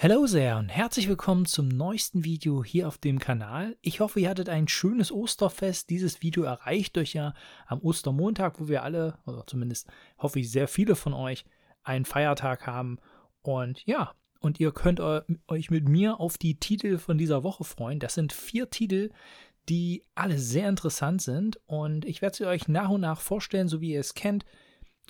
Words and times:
Hallo 0.00 0.28
sehr 0.28 0.58
und 0.58 0.68
herzlich 0.68 1.08
willkommen 1.08 1.44
zum 1.44 1.66
neuesten 1.66 2.22
Video 2.22 2.62
hier 2.62 2.86
auf 2.86 2.98
dem 2.98 3.18
Kanal. 3.18 3.76
Ich 3.82 3.98
hoffe, 3.98 4.20
ihr 4.20 4.30
hattet 4.30 4.48
ein 4.48 4.68
schönes 4.68 5.10
Osterfest. 5.10 5.90
Dieses 5.90 6.22
Video 6.22 6.44
erreicht 6.44 6.96
euch 6.98 7.14
ja 7.14 7.34
am 7.66 7.80
Ostermontag, 7.80 8.60
wo 8.60 8.68
wir 8.68 8.84
alle, 8.84 9.18
oder 9.26 9.44
zumindest 9.48 9.88
hoffe 10.16 10.38
ich 10.38 10.52
sehr 10.52 10.68
viele 10.68 10.94
von 10.94 11.14
euch, 11.14 11.44
einen 11.82 12.04
Feiertag 12.04 12.64
haben. 12.64 12.98
Und 13.42 13.84
ja, 13.86 14.14
und 14.38 14.60
ihr 14.60 14.70
könnt 14.70 15.00
euch 15.00 15.70
mit 15.70 15.88
mir 15.88 16.20
auf 16.20 16.38
die 16.38 16.60
Titel 16.60 16.98
von 16.98 17.18
dieser 17.18 17.42
Woche 17.42 17.64
freuen. 17.64 17.98
Das 17.98 18.14
sind 18.14 18.32
vier 18.32 18.70
Titel, 18.70 19.10
die 19.68 20.04
alle 20.14 20.38
sehr 20.38 20.68
interessant 20.68 21.22
sind 21.22 21.58
und 21.66 22.04
ich 22.04 22.22
werde 22.22 22.36
sie 22.36 22.46
euch 22.46 22.68
nach 22.68 22.90
und 22.90 23.00
nach 23.00 23.20
vorstellen, 23.20 23.66
so 23.66 23.80
wie 23.80 23.94
ihr 23.94 24.00
es 24.00 24.14
kennt 24.14 24.44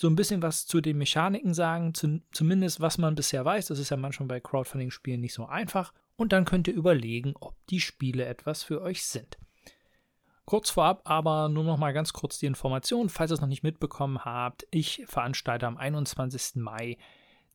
so 0.01 0.09
ein 0.09 0.17
bisschen 0.17 0.43
was 0.43 0.67
zu 0.67 0.81
den 0.81 0.99
Mechaniken 0.99 1.55
sagen, 1.55 1.95
zu, 1.95 2.21
zumindest 2.33 2.81
was 2.81 2.99
man 2.99 3.15
bisher 3.15 3.45
weiß. 3.45 3.67
Das 3.67 3.79
ist 3.79 3.91
ja 3.91 3.97
manchmal 3.97 4.29
bei 4.29 4.41
Crowdfunding-Spielen 4.41 5.21
nicht 5.21 5.35
so 5.35 5.47
einfach. 5.47 5.93
Und 6.17 6.33
dann 6.33 6.45
könnt 6.45 6.69
ihr 6.69 6.75
überlegen, 6.75 7.35
ob 7.41 7.55
die 7.69 7.81
Spiele 7.81 8.25
etwas 8.25 8.63
für 8.63 8.81
euch 8.81 9.05
sind. 9.05 9.39
Kurz 10.45 10.71
vorab 10.71 11.03
aber 11.05 11.49
nur 11.49 11.65
noch 11.65 11.77
mal 11.77 11.93
ganz 11.93 12.13
kurz 12.13 12.39
die 12.39 12.47
Information, 12.47 13.09
falls 13.09 13.31
ihr 13.31 13.35
es 13.35 13.41
noch 13.41 13.49
nicht 13.49 13.63
mitbekommen 13.63 14.25
habt. 14.25 14.67
Ich 14.71 15.03
veranstalte 15.07 15.67
am 15.67 15.77
21. 15.77 16.57
Mai 16.57 16.97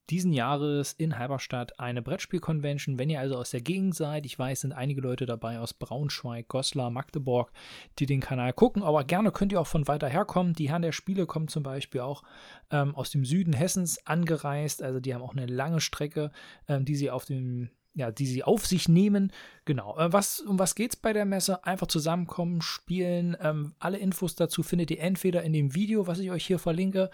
diesen 0.09 0.33
Jahres 0.33 0.93
in 0.93 1.17
Halberstadt 1.17 1.79
eine 1.79 2.01
Brettspiel-Convention. 2.01 2.99
Wenn 2.99 3.09
ihr 3.09 3.19
also 3.19 3.37
aus 3.37 3.51
der 3.51 3.61
Gegend 3.61 3.95
seid, 3.95 4.25
ich 4.25 4.37
weiß, 4.37 4.61
sind 4.61 4.73
einige 4.73 5.01
Leute 5.01 5.25
dabei 5.25 5.59
aus 5.59 5.73
Braunschweig, 5.73 6.47
Goslar, 6.47 6.89
Magdeburg, 6.89 7.51
die 7.99 8.05
den 8.05 8.19
Kanal 8.19 8.53
gucken, 8.53 8.83
aber 8.83 9.03
gerne 9.03 9.31
könnt 9.31 9.51
ihr 9.51 9.61
auch 9.61 9.67
von 9.67 9.87
weiter 9.87 10.07
herkommen. 10.07 10.53
Die 10.53 10.69
Herren 10.69 10.81
der 10.81 10.91
Spiele 10.91 11.25
kommen 11.25 11.47
zum 11.47 11.63
Beispiel 11.63 12.01
auch 12.01 12.23
ähm, 12.69 12.95
aus 12.95 13.11
dem 13.11 13.25
Süden 13.25 13.53
Hessens 13.53 14.05
angereist, 14.05 14.83
also 14.83 14.99
die 14.99 15.13
haben 15.13 15.21
auch 15.21 15.35
eine 15.35 15.45
lange 15.45 15.79
Strecke, 15.79 16.31
ähm, 16.67 16.85
die 16.85 16.95
sie 16.95 17.09
auf 17.09 17.25
dem 17.25 17.69
ja, 17.95 18.11
die 18.11 18.25
sie 18.25 18.43
auf 18.43 18.65
sich 18.65 18.89
nehmen. 18.89 19.31
Genau. 19.65 19.97
Äh, 19.97 20.11
was, 20.11 20.39
um 20.39 20.57
was 20.59 20.75
geht 20.75 20.93
es 20.93 20.95
bei 20.95 21.13
der 21.13 21.25
Messe? 21.25 21.63
Einfach 21.63 21.87
zusammenkommen, 21.87 22.61
spielen. 22.61 23.37
Ähm, 23.39 23.75
alle 23.79 23.97
Infos 23.99 24.35
dazu 24.35 24.63
findet 24.63 24.91
ihr 24.91 24.99
entweder 24.99 25.43
in 25.43 25.53
dem 25.53 25.75
Video, 25.75 26.07
was 26.07 26.19
ich 26.19 26.31
euch 26.31 26.45
hier 26.45 26.59
verlinke, 26.59 27.11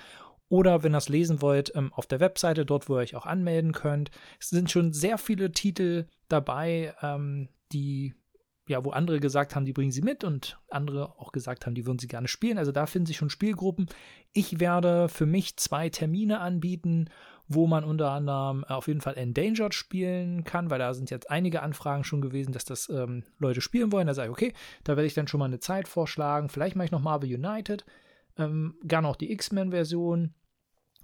oder 0.50 0.84
wenn 0.84 0.94
ihr 0.94 0.98
es 0.98 1.10
lesen 1.10 1.42
wollt, 1.42 1.72
ähm, 1.76 1.94
auf 1.94 2.08
der 2.08 2.20
Webseite, 2.20 2.66
dort, 2.66 2.90
wo 2.90 2.96
ihr 2.96 3.02
euch 3.02 3.16
auch 3.16 3.26
anmelden 3.26 3.72
könnt. 3.72 4.12
Es 4.40 4.50
sind 4.50 4.70
schon 4.70 4.92
sehr 4.94 5.18
viele 5.18 5.52
Titel 5.52 6.08
dabei, 6.28 6.94
ähm, 7.02 7.50
die, 7.72 8.16
ja, 8.68 8.84
wo 8.84 8.90
andere 8.90 9.20
gesagt 9.20 9.56
haben, 9.56 9.66
die 9.66 9.74
bringen 9.74 9.92
sie 9.92 10.02
mit 10.02 10.24
und 10.24 10.60
andere 10.70 11.20
auch 11.20 11.32
gesagt 11.32 11.66
haben, 11.66 11.76
die 11.76 11.86
würden 11.86 12.00
sie 12.00 12.08
gerne 12.08 12.28
spielen. 12.28 12.58
Also 12.58 12.72
da 12.72 12.88
finden 12.88 13.06
sich 13.06 13.18
schon 13.18 13.30
Spielgruppen. 13.30 13.88
Ich 14.34 14.60
werde 14.60 15.08
für 15.08 15.28
mich 15.28 15.56
zwei 15.58 15.90
Termine 15.90 16.40
anbieten, 16.40 17.10
wo 17.48 17.66
man 17.66 17.84
unter 17.84 18.12
anderem 18.12 18.64
auf 18.64 18.88
jeden 18.88 19.02
Fall 19.02 19.18
Endangered 19.18 19.74
spielen 19.74 20.44
kann, 20.44 20.70
weil 20.70 20.80
da 20.80 20.94
sind 20.94 21.10
jetzt 21.10 21.32
einige 21.32 21.64
Anfragen 21.64 22.04
schon 22.04 22.22
gewesen, 22.22 22.54
dass 22.54 22.64
das 22.64 22.90
ähm, 22.90 23.24
Leute 23.40 23.62
spielen 23.62 23.92
wollen. 23.92 24.06
Da 24.06 24.14
sage 24.14 24.28
ich, 24.28 24.32
okay, 24.32 24.54
da 24.84 24.96
werde 24.96 25.08
ich 25.08 25.16
dann 25.16 25.28
schon 25.28 25.40
mal 25.40 25.46
eine 25.46 25.60
Zeit 25.60 25.88
vorschlagen. 25.88 26.50
Vielleicht 26.50 26.76
mache 26.76 26.86
ich 26.86 26.92
noch 26.92 27.02
Marvel 27.02 27.34
United. 27.34 27.86
Ähm, 28.38 28.76
gerne 28.84 29.08
auch 29.08 29.16
die 29.16 29.32
X-Men-Version. 29.32 30.36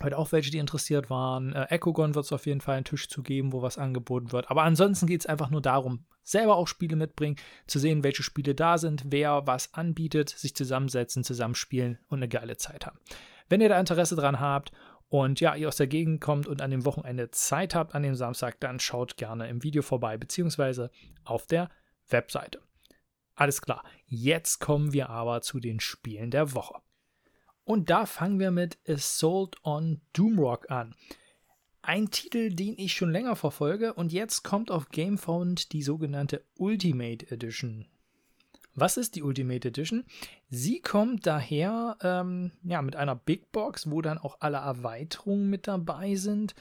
Heute 0.04 0.18
auch 0.18 0.32
welche, 0.34 0.52
die 0.52 0.58
interessiert 0.58 1.10
waren. 1.10 1.54
Äh, 1.54 1.68
Echogon 1.70 2.16
wird 2.16 2.26
es 2.26 2.34
auf 2.34 2.46
jeden 2.46 2.60
Fall 2.62 2.76
einen 2.76 2.86
Tisch 2.86 3.08
zu 3.08 3.24
geben, 3.24 3.54
wo 3.54 3.62
was 3.62 3.78
angeboten 3.78 4.32
wird. 4.32 4.52
Aber 4.52 4.64
ansonsten 4.64 5.08
geht 5.08 5.22
es 5.22 5.26
einfach 5.26 5.50
nur 5.50 5.62
darum, 5.62 6.06
selber 6.22 6.58
auch 6.58 6.68
Spiele 6.68 6.98
mitbringen, 6.98 7.38
zu 7.66 7.80
sehen, 7.80 8.04
welche 8.04 8.23
Spiele 8.23 8.56
da 8.56 8.78
sind, 8.78 9.04
wer 9.08 9.48
was 9.48 9.73
anbietet, 9.73 10.30
sich 10.30 10.56
zusammensetzen, 10.56 11.23
zusammenspielen 11.23 11.98
und 12.10 12.20
eine 12.20 12.28
geile 12.28 12.58
Zeit 12.58 12.86
haben. 12.86 13.00
Wenn 13.48 13.62
ihr 13.62 13.70
da 13.70 13.80
Interesse 13.80 14.16
dran 14.16 14.40
habt 14.40 14.72
und 15.08 15.40
ja, 15.40 15.56
ihr 15.56 15.70
aus 15.70 15.78
der 15.78 15.88
Gegend 15.88 16.20
kommt 16.20 16.48
und 16.48 16.62
an 16.62 16.72
dem 16.72 16.84
Wochenende 16.84 17.32
Zeit 17.32 17.73
habt, 17.73 17.96
an 17.96 18.04
dem 18.04 18.16
Samstag, 18.16 18.60
dann 18.60 18.80
schaut 18.80 19.18
gerne 19.18 19.48
im 19.48 19.64
Video 19.64 19.82
vorbei, 19.82 20.18
beziehungsweise 20.18 20.92
auf 21.23 21.48
der 21.48 21.70
Webseite. 22.10 22.60
Alles 23.36 23.61
klar, 23.61 23.84
jetzt 24.08 24.60
kommen 24.60 24.94
wir 24.94 25.10
aber 25.10 25.42
zu 25.42 25.60
den 25.60 25.80
Spielen 25.80 26.32
der 26.32 26.54
Woche. 26.54 26.76
Und 27.65 27.89
da 27.89 28.05
fangen 28.05 28.39
wir 28.39 28.52
mit 28.52 28.77
Assault 28.87 29.58
on 29.64 29.99
Doomrock 30.14 30.70
an. 30.70 30.95
Ein 31.81 32.09
Titel, 32.09 32.52
den 32.52 32.76
ich 32.77 32.93
schon 32.93 33.11
länger 33.11 33.36
verfolge 33.36 33.93
und 33.93 34.14
jetzt 34.14 34.43
kommt 34.43 34.71
auf 34.71 34.89
GameFound 34.89 35.73
die 35.73 35.83
sogenannte 35.83 36.43
Ultimate 36.58 37.30
Edition. 37.30 37.86
Was 38.75 38.98
ist 38.98 39.15
die 39.15 39.23
Ultimate 39.23 39.67
Edition? 39.67 40.04
Sie 40.49 40.80
kommt 40.81 41.25
daher 41.25 41.98
ähm, 42.02 42.52
ja, 42.64 42.81
mit 42.81 42.95
einer 42.95 43.15
Big 43.15 43.52
Box, 43.52 43.89
wo 43.89 44.02
dann 44.02 44.17
auch 44.17 44.37
alle 44.42 44.58
Erweiterungen 44.58 45.49
mit 45.49 45.67
dabei 45.67 46.15
sind. 46.15 46.55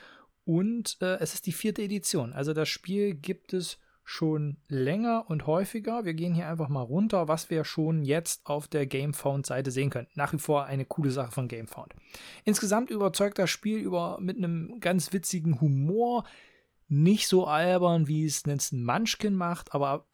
Und 0.44 0.96
äh, 1.00 1.16
es 1.16 1.34
ist 1.34 1.46
die 1.46 1.52
vierte 1.52 1.82
Edition. 1.82 2.32
Also 2.32 2.52
das 2.52 2.68
Spiel 2.68 3.14
gibt 3.14 3.52
es 3.52 3.78
schon 4.04 4.58
länger 4.68 5.24
und 5.28 5.46
häufiger. 5.46 6.04
Wir 6.04 6.14
gehen 6.14 6.34
hier 6.34 6.48
einfach 6.48 6.68
mal 6.68 6.82
runter, 6.82 7.26
was 7.26 7.48
wir 7.48 7.64
schon 7.64 8.04
jetzt 8.04 8.46
auf 8.46 8.68
der 8.68 8.86
GameFound-Seite 8.86 9.70
sehen 9.70 9.90
können. 9.90 10.08
Nach 10.14 10.32
wie 10.32 10.38
vor 10.38 10.66
eine 10.66 10.84
coole 10.84 11.10
Sache 11.10 11.32
von 11.32 11.48
GameFound. 11.48 11.94
Insgesamt 12.44 12.90
überzeugt 12.90 13.38
das 13.38 13.50
Spiel 13.50 13.78
über, 13.78 14.18
mit 14.20 14.36
einem 14.36 14.78
ganz 14.80 15.12
witzigen 15.12 15.60
Humor. 15.60 16.24
Nicht 16.88 17.28
so 17.28 17.46
albern, 17.46 18.06
wie 18.06 18.26
es 18.26 18.44
Nelson 18.46 18.84
Munchkin 18.84 19.34
macht, 19.34 19.74
aber 19.74 20.06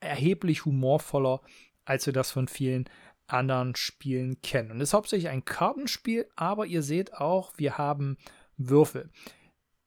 erheblich 0.00 0.66
humorvoller, 0.66 1.40
als 1.86 2.04
wir 2.04 2.12
das 2.12 2.30
von 2.30 2.46
vielen 2.46 2.84
anderen 3.26 3.74
Spielen 3.74 4.42
kennen. 4.42 4.70
Und 4.70 4.80
es 4.80 4.90
ist 4.90 4.94
hauptsächlich 4.94 5.30
ein 5.30 5.44
Kartenspiel, 5.44 6.28
aber 6.36 6.66
ihr 6.66 6.82
seht 6.82 7.14
auch, 7.14 7.52
wir 7.56 7.78
haben 7.78 8.18
Würfel. 8.56 9.10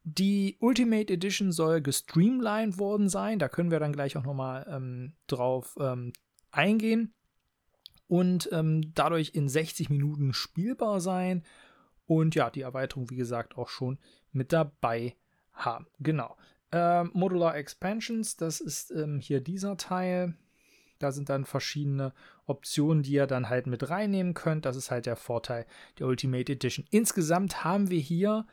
Die 0.04 0.58
Ultimate 0.60 1.14
Edition 1.14 1.52
soll 1.52 1.82
gestreamlined 1.82 2.78
worden 2.78 3.08
sein. 3.08 3.40
Da 3.40 3.48
können 3.48 3.72
wir 3.72 3.80
dann 3.80 3.94
gleich 3.94 4.18
auch 4.18 4.24
nochmal 4.24 4.68
ähm, 4.70 5.14
drauf 5.28 5.76
ähm, 5.80 6.12
eingehen. 6.52 7.14
Und 8.08 8.50
ähm, 8.52 8.94
dadurch 8.94 9.32
in 9.34 9.48
60 9.48 9.90
Minuten 9.90 10.34
spielbar 10.34 11.00
sein. 11.00 11.44
Und 12.06 12.36
ja, 12.36 12.50
die 12.50 12.62
Erweiterung, 12.62 13.10
wie 13.10 13.16
gesagt, 13.16 13.58
auch 13.58 13.70
schon 13.70 13.98
mit 14.34 14.52
dabei 14.52 15.16
haben. 15.54 15.88
Genau. 16.00 16.36
Ähm, 16.74 17.12
Modular 17.14 17.56
Expansions, 17.56 18.36
das 18.36 18.60
ist 18.60 18.92
ähm, 18.92 19.20
hier 19.20 19.40
dieser 19.40 19.78
Teil. 19.78 20.36
Da 21.00 21.12
sind 21.12 21.30
dann 21.30 21.46
verschiedene 21.46 22.14
Optionen, 22.46 23.04
die 23.04 23.14
ihr 23.14 23.28
dann 23.28 23.48
halt 23.48 23.68
mit 23.68 23.90
reinnehmen 23.90 24.34
könnt. 24.34 24.66
Das 24.66 24.76
ist 24.76 24.92
halt 24.92 25.06
der 25.06 25.16
Vorteil 25.16 25.66
der 26.00 26.08
Ultimate 26.08 26.52
Edition. 26.52 26.86
Insgesamt 26.92 27.64
haben 27.64 27.90
wir 27.90 28.00
hier 28.00 28.46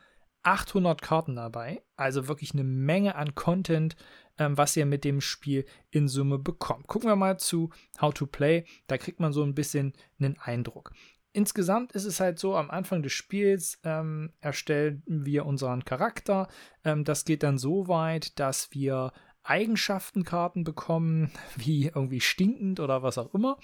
800 0.43 1.03
Karten 1.03 1.37
dabei, 1.37 1.83
also 1.97 2.28
wirklich 2.28 2.53
eine 2.53 2.65
Menge 2.65 3.15
an 3.15 3.34
Content, 3.34 3.97
ähm, 4.39 4.56
was 4.56 4.77
ihr 4.77 4.87
mit 4.87 5.05
dem 5.05 5.21
Spiel 5.21 5.67
in 5.91 6.09
Summe 6.09 6.39
bekommt. 6.39 6.87
Gucken 6.87 7.09
wir 7.09 7.17
mal 7.17 7.39
zu 7.39 7.71
How 8.01 8.12
to 8.15 8.27
Play, 8.27 8.65
da 8.87 8.99
kriegt 8.99 9.21
man 9.21 9.33
so 9.33 9.43
ein 9.43 9.55
bisschen 9.55 9.93
einen 10.19 10.39
Eindruck. 10.39 10.93
Insgesamt 11.33 11.93
ist 11.93 12.06
es 12.06 12.19
halt 12.19 12.39
so, 12.39 12.56
am 12.56 12.71
Anfang 12.71 13.03
des 13.03 13.12
Spiels 13.12 13.78
ähm, 13.84 14.33
erstellen 14.41 15.03
wir 15.06 15.47
unseren 15.47 15.84
Charakter. 15.84 16.49
Ähm, 16.84 17.05
das 17.05 17.25
geht 17.25 17.45
dann 17.45 17.57
so 17.57 17.87
weit, 17.87 18.39
dass 18.41 18.72
wir 18.72 19.12
Eigenschaftenkarten 19.45 20.65
bekommen, 20.65 21.31
wie 21.57 21.87
irgendwie 21.87 22.21
stinkend 22.21 22.81
oder 22.81 23.03
was 23.03 23.19
auch 23.19 23.33
immer 23.34 23.59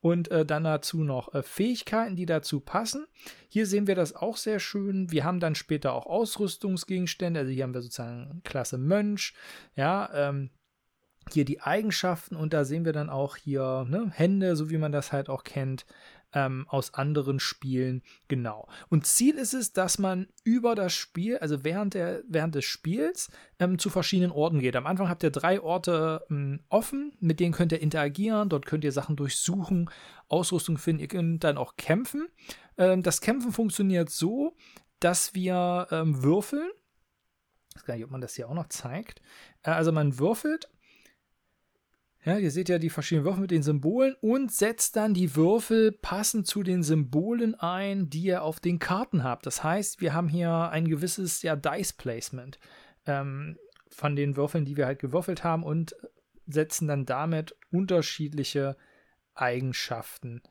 und 0.00 0.30
äh, 0.30 0.44
dann 0.44 0.64
dazu 0.64 1.02
noch 1.02 1.34
äh, 1.34 1.42
Fähigkeiten, 1.42 2.16
die 2.16 2.26
dazu 2.26 2.60
passen. 2.60 3.06
Hier 3.48 3.66
sehen 3.66 3.86
wir 3.86 3.94
das 3.94 4.14
auch 4.14 4.36
sehr 4.36 4.60
schön. 4.60 5.10
Wir 5.10 5.24
haben 5.24 5.40
dann 5.40 5.54
später 5.54 5.92
auch 5.92 6.06
Ausrüstungsgegenstände. 6.06 7.40
Also 7.40 7.52
hier 7.52 7.64
haben 7.64 7.74
wir 7.74 7.82
sozusagen 7.82 8.40
Klasse 8.44 8.78
Mönch, 8.78 9.34
ja, 9.74 10.10
ähm, 10.14 10.50
hier 11.32 11.44
die 11.44 11.60
Eigenschaften 11.60 12.36
und 12.36 12.54
da 12.54 12.64
sehen 12.64 12.86
wir 12.86 12.92
dann 12.92 13.10
auch 13.10 13.36
hier 13.36 13.86
ne, 13.88 14.10
Hände, 14.14 14.56
so 14.56 14.70
wie 14.70 14.78
man 14.78 14.92
das 14.92 15.12
halt 15.12 15.28
auch 15.28 15.44
kennt 15.44 15.84
ähm, 16.32 16.66
aus 16.68 16.94
anderen 16.94 17.40
Spielen. 17.40 18.02
Genau. 18.28 18.68
Und 18.88 19.06
Ziel 19.06 19.36
ist 19.36 19.54
es, 19.54 19.72
dass 19.72 19.98
man 19.98 20.28
über 20.44 20.74
das 20.74 20.92
Spiel, 20.92 21.38
also 21.38 21.64
während, 21.64 21.94
der, 21.94 22.22
während 22.28 22.54
des 22.54 22.64
Spiels, 22.64 23.30
ähm, 23.58 23.78
zu 23.78 23.90
verschiedenen 23.90 24.30
Orten 24.30 24.60
geht. 24.60 24.76
Am 24.76 24.86
Anfang 24.86 25.08
habt 25.08 25.22
ihr 25.22 25.30
drei 25.30 25.60
Orte 25.60 26.24
ähm, 26.30 26.60
offen, 26.68 27.12
mit 27.20 27.40
denen 27.40 27.52
könnt 27.52 27.72
ihr 27.72 27.80
interagieren, 27.80 28.48
dort 28.48 28.66
könnt 28.66 28.84
ihr 28.84 28.92
Sachen 28.92 29.16
durchsuchen, 29.16 29.90
Ausrüstung 30.28 30.78
finden, 30.78 31.00
ihr 31.00 31.08
könnt 31.08 31.44
dann 31.44 31.58
auch 31.58 31.76
kämpfen. 31.76 32.28
Ähm, 32.76 33.02
das 33.02 33.20
Kämpfen 33.20 33.52
funktioniert 33.52 34.10
so, 34.10 34.56
dass 35.00 35.34
wir 35.34 35.88
ähm, 35.90 36.22
würfeln. 36.22 36.68
Ich 37.70 37.76
weiß 37.76 37.84
gar 37.84 37.94
nicht, 37.94 38.04
ob 38.04 38.10
man 38.10 38.20
das 38.20 38.34
hier 38.34 38.48
auch 38.48 38.54
noch 38.54 38.68
zeigt. 38.68 39.22
Äh, 39.62 39.70
also 39.70 39.92
man 39.92 40.18
würfelt 40.18 40.68
ja, 42.28 42.38
ihr 42.38 42.50
seht 42.50 42.68
ja 42.68 42.78
die 42.78 42.90
verschiedenen 42.90 43.24
Würfel 43.24 43.42
mit 43.42 43.50
den 43.50 43.62
Symbolen 43.62 44.14
und 44.20 44.52
setzt 44.52 44.96
dann 44.96 45.14
die 45.14 45.34
Würfel 45.34 45.92
passend 45.92 46.46
zu 46.46 46.62
den 46.62 46.82
Symbolen 46.82 47.54
ein, 47.54 48.10
die 48.10 48.22
ihr 48.22 48.42
auf 48.42 48.60
den 48.60 48.78
Karten 48.78 49.24
habt. 49.24 49.46
Das 49.46 49.64
heißt, 49.64 50.00
wir 50.00 50.14
haben 50.14 50.28
hier 50.28 50.70
ein 50.70 50.88
gewisses 50.88 51.42
ja, 51.42 51.56
Dice 51.56 51.92
Placement 51.92 52.58
ähm, 53.06 53.58
von 53.88 54.16
den 54.16 54.36
Würfeln, 54.36 54.64
die 54.64 54.76
wir 54.76 54.86
halt 54.86 54.98
gewürfelt 54.98 55.44
haben 55.44 55.62
und 55.62 55.96
setzen 56.46 56.88
dann 56.88 57.06
damit 57.06 57.54
unterschiedliche 57.70 58.76
Eigenschaften 59.34 60.42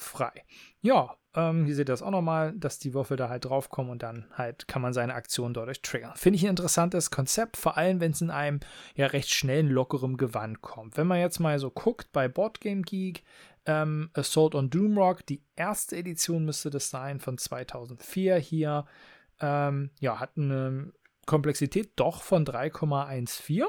frei. 0.00 0.44
Ja, 0.80 1.16
ähm, 1.34 1.64
hier 1.64 1.76
seht 1.76 1.88
ihr 1.88 1.92
das 1.92 2.02
auch 2.02 2.10
nochmal, 2.10 2.52
dass 2.56 2.78
die 2.78 2.92
Würfel 2.92 3.16
da 3.16 3.28
halt 3.28 3.44
draufkommen 3.44 3.92
und 3.92 4.02
dann 4.02 4.26
halt 4.32 4.66
kann 4.66 4.82
man 4.82 4.92
seine 4.92 5.14
Aktion 5.14 5.54
dadurch 5.54 5.80
triggern. 5.82 6.16
Finde 6.16 6.36
ich 6.36 6.44
ein 6.44 6.50
interessantes 6.50 7.10
Konzept, 7.10 7.56
vor 7.56 7.76
allem 7.76 8.00
wenn 8.00 8.12
es 8.12 8.20
in 8.20 8.30
einem 8.30 8.60
ja 8.96 9.06
recht 9.06 9.30
schnellen, 9.30 9.68
lockerem 9.68 10.16
Gewand 10.16 10.60
kommt. 10.60 10.96
Wenn 10.96 11.06
man 11.06 11.20
jetzt 11.20 11.38
mal 11.38 11.58
so 11.58 11.70
guckt 11.70 12.10
bei 12.12 12.26
Boardgame 12.26 12.82
Geek, 12.82 13.22
ähm, 13.66 14.10
Assault 14.14 14.54
on 14.54 14.70
Doomrock, 14.70 15.24
die 15.26 15.44
erste 15.54 15.96
Edition 15.96 16.44
müsste 16.44 16.70
das 16.70 16.90
sein 16.90 17.20
von 17.20 17.38
2004 17.38 18.36
hier, 18.36 18.86
ähm, 19.40 19.90
ja, 20.00 20.18
hat 20.18 20.36
eine 20.36 20.92
Komplexität 21.26 21.92
doch 21.96 22.22
von 22.22 22.44
3,14, 22.44 23.66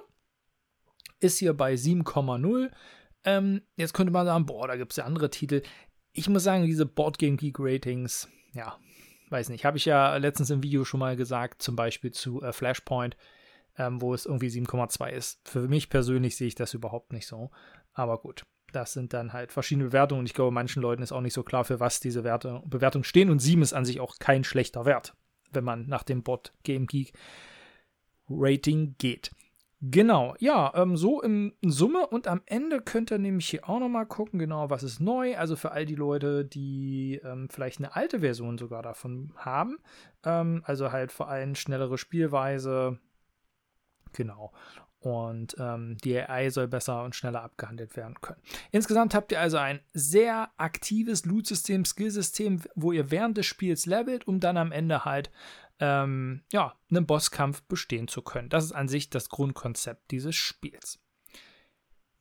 ist 1.20 1.38
hier 1.38 1.54
bei 1.54 1.76
7,0. 1.76 2.72
Ähm, 3.24 3.62
jetzt 3.76 3.94
könnte 3.94 4.12
man 4.12 4.26
sagen, 4.26 4.48
boah, 4.48 4.68
da 4.68 4.76
gibt 4.78 4.94
es 4.94 4.98
ja 4.98 5.06
andere 5.06 5.30
Titel 5.30 5.62
ich 6.14 6.30
muss 6.30 6.44
sagen, 6.44 6.66
diese 6.66 6.86
Boardgame 6.86 7.38
Geek 7.38 7.58
Ratings, 7.60 8.28
ja, 8.54 8.78
weiß 9.30 9.50
nicht, 9.50 9.66
habe 9.66 9.78
ich 9.78 9.86
ja 9.86 10.16
letztens 10.18 10.50
im 10.50 10.64
Video 10.64 10.84
schon 10.84 11.00
mal 11.00 11.16
gesagt, 11.16 11.62
zum 11.62 11.76
Beispiel 11.76 12.12
zu 12.12 12.42
äh, 12.42 12.52
Flashpoint, 12.52 13.16
ähm, 13.78 14.02
wo 14.02 14.14
es 14.14 14.26
irgendwie 14.26 14.50
7,2 14.50 15.10
ist. 15.10 15.48
Für 15.48 15.68
mich 15.68 15.90
persönlich 15.90 16.36
sehe 16.36 16.48
ich 16.48 16.56
das 16.56 16.74
überhaupt 16.74 17.14
nicht 17.14 17.28
so. 17.28 17.50
Aber 17.94 18.20
gut, 18.20 18.46
das 18.72 18.94
sind 18.94 19.14
dann 19.14 19.34
halt 19.34 19.52
verschiedene 19.52 19.88
Bewertungen 19.88 20.20
und 20.20 20.26
ich 20.26 20.34
glaube, 20.34 20.52
manchen 20.52 20.82
Leuten 20.82 21.04
ist 21.04 21.12
auch 21.12 21.22
nicht 21.22 21.34
so 21.34 21.44
klar, 21.44 21.64
für 21.64 21.80
was 21.80 22.00
diese 22.00 22.24
Werte, 22.24 22.62
Bewertungen 22.66 23.04
stehen 23.04 23.30
und 23.30 23.40
7 23.40 23.62
ist 23.62 23.74
an 23.74 23.86
sich 23.86 24.00
auch 24.00 24.18
kein 24.20 24.44
schlechter 24.44 24.86
Wert, 24.86 25.16
wenn 25.52 25.64
man 25.64 25.88
nach 25.88 26.04
dem 26.04 26.24
Board 26.24 26.54
Game 26.64 26.88
Geek 26.88 27.14
Rating 28.30 28.96
geht. 28.98 29.32
Genau, 29.84 30.36
ja, 30.38 30.72
ähm, 30.76 30.96
so 30.96 31.22
in, 31.22 31.54
Summe 31.64 32.06
und 32.06 32.28
am 32.28 32.42
Ende 32.46 32.82
könnt 32.82 33.10
ihr 33.10 33.18
nämlich 33.18 33.50
hier 33.50 33.68
auch 33.68 33.80
nochmal 33.80 34.06
gucken, 34.06 34.38
genau, 34.38 34.70
was 34.70 34.84
ist 34.84 35.00
neu. 35.00 35.36
Also 35.36 35.56
für 35.56 35.72
all 35.72 35.88
die 35.88 35.96
Leute, 35.96 36.46
die 36.46 37.20
ähm, 37.24 37.50
vielleicht 37.50 37.80
eine 37.80 37.96
alte 37.96 38.20
Version 38.20 38.60
sogar 38.60 38.84
davon 38.84 39.34
haben. 39.38 39.80
Ähm, 40.24 40.62
also 40.66 40.92
halt 40.92 41.12
vor 41.12 41.30
allem 41.30 41.56
schnellere 41.56 41.98
Spielweise. 41.98 43.00
Genau. 44.14 44.52
Und 45.00 45.56
ähm, 45.58 45.98
die 46.04 46.16
AI 46.16 46.52
soll 46.52 46.68
besser 46.68 47.04
und 47.04 47.16
schneller 47.16 47.42
abgehandelt 47.42 47.98
werden 47.98 48.22
können. 48.22 48.40
Insgesamt 48.72 49.16
habt 49.16 49.32
ihr 49.32 49.40
also 49.40 49.58
ein 49.58 49.80
sehr 49.94 50.52
aktives 50.58 51.26
Loot-System, 51.26 51.86
Skill-System, 51.86 52.62
wo 52.76 52.92
ihr 52.92 53.10
während 53.10 53.36
des 53.36 53.48
Spiels 53.48 53.88
levelt, 53.88 54.28
um 54.28 54.40
dann 54.40 54.58
am 54.58 54.72
Ende 54.72 55.06
halt 55.06 55.32
ähm, 55.82 56.44
ja, 56.54 56.76
einen 56.90 57.06
Bosskampf 57.06 57.64
bestehen 57.64 58.08
zu 58.08 58.22
können. 58.22 58.48
Das 58.48 58.64
ist 58.64 58.72
an 58.72 58.88
sich 58.88 59.10
das 59.10 59.28
Grundkonzept 59.30 60.12
dieses 60.12 60.36
Spiels. 60.36 61.00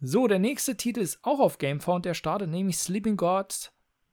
So, 0.01 0.27
der 0.27 0.39
nächste 0.39 0.77
Titel 0.77 1.01
ist 1.01 1.19
auch 1.23 1.39
auf 1.41 1.59
GameFound, 1.59 2.07
der 2.07 2.15
startet 2.15 2.49
nämlich 2.49 2.79
Sleeping 2.79 3.19
Gods 3.19 3.71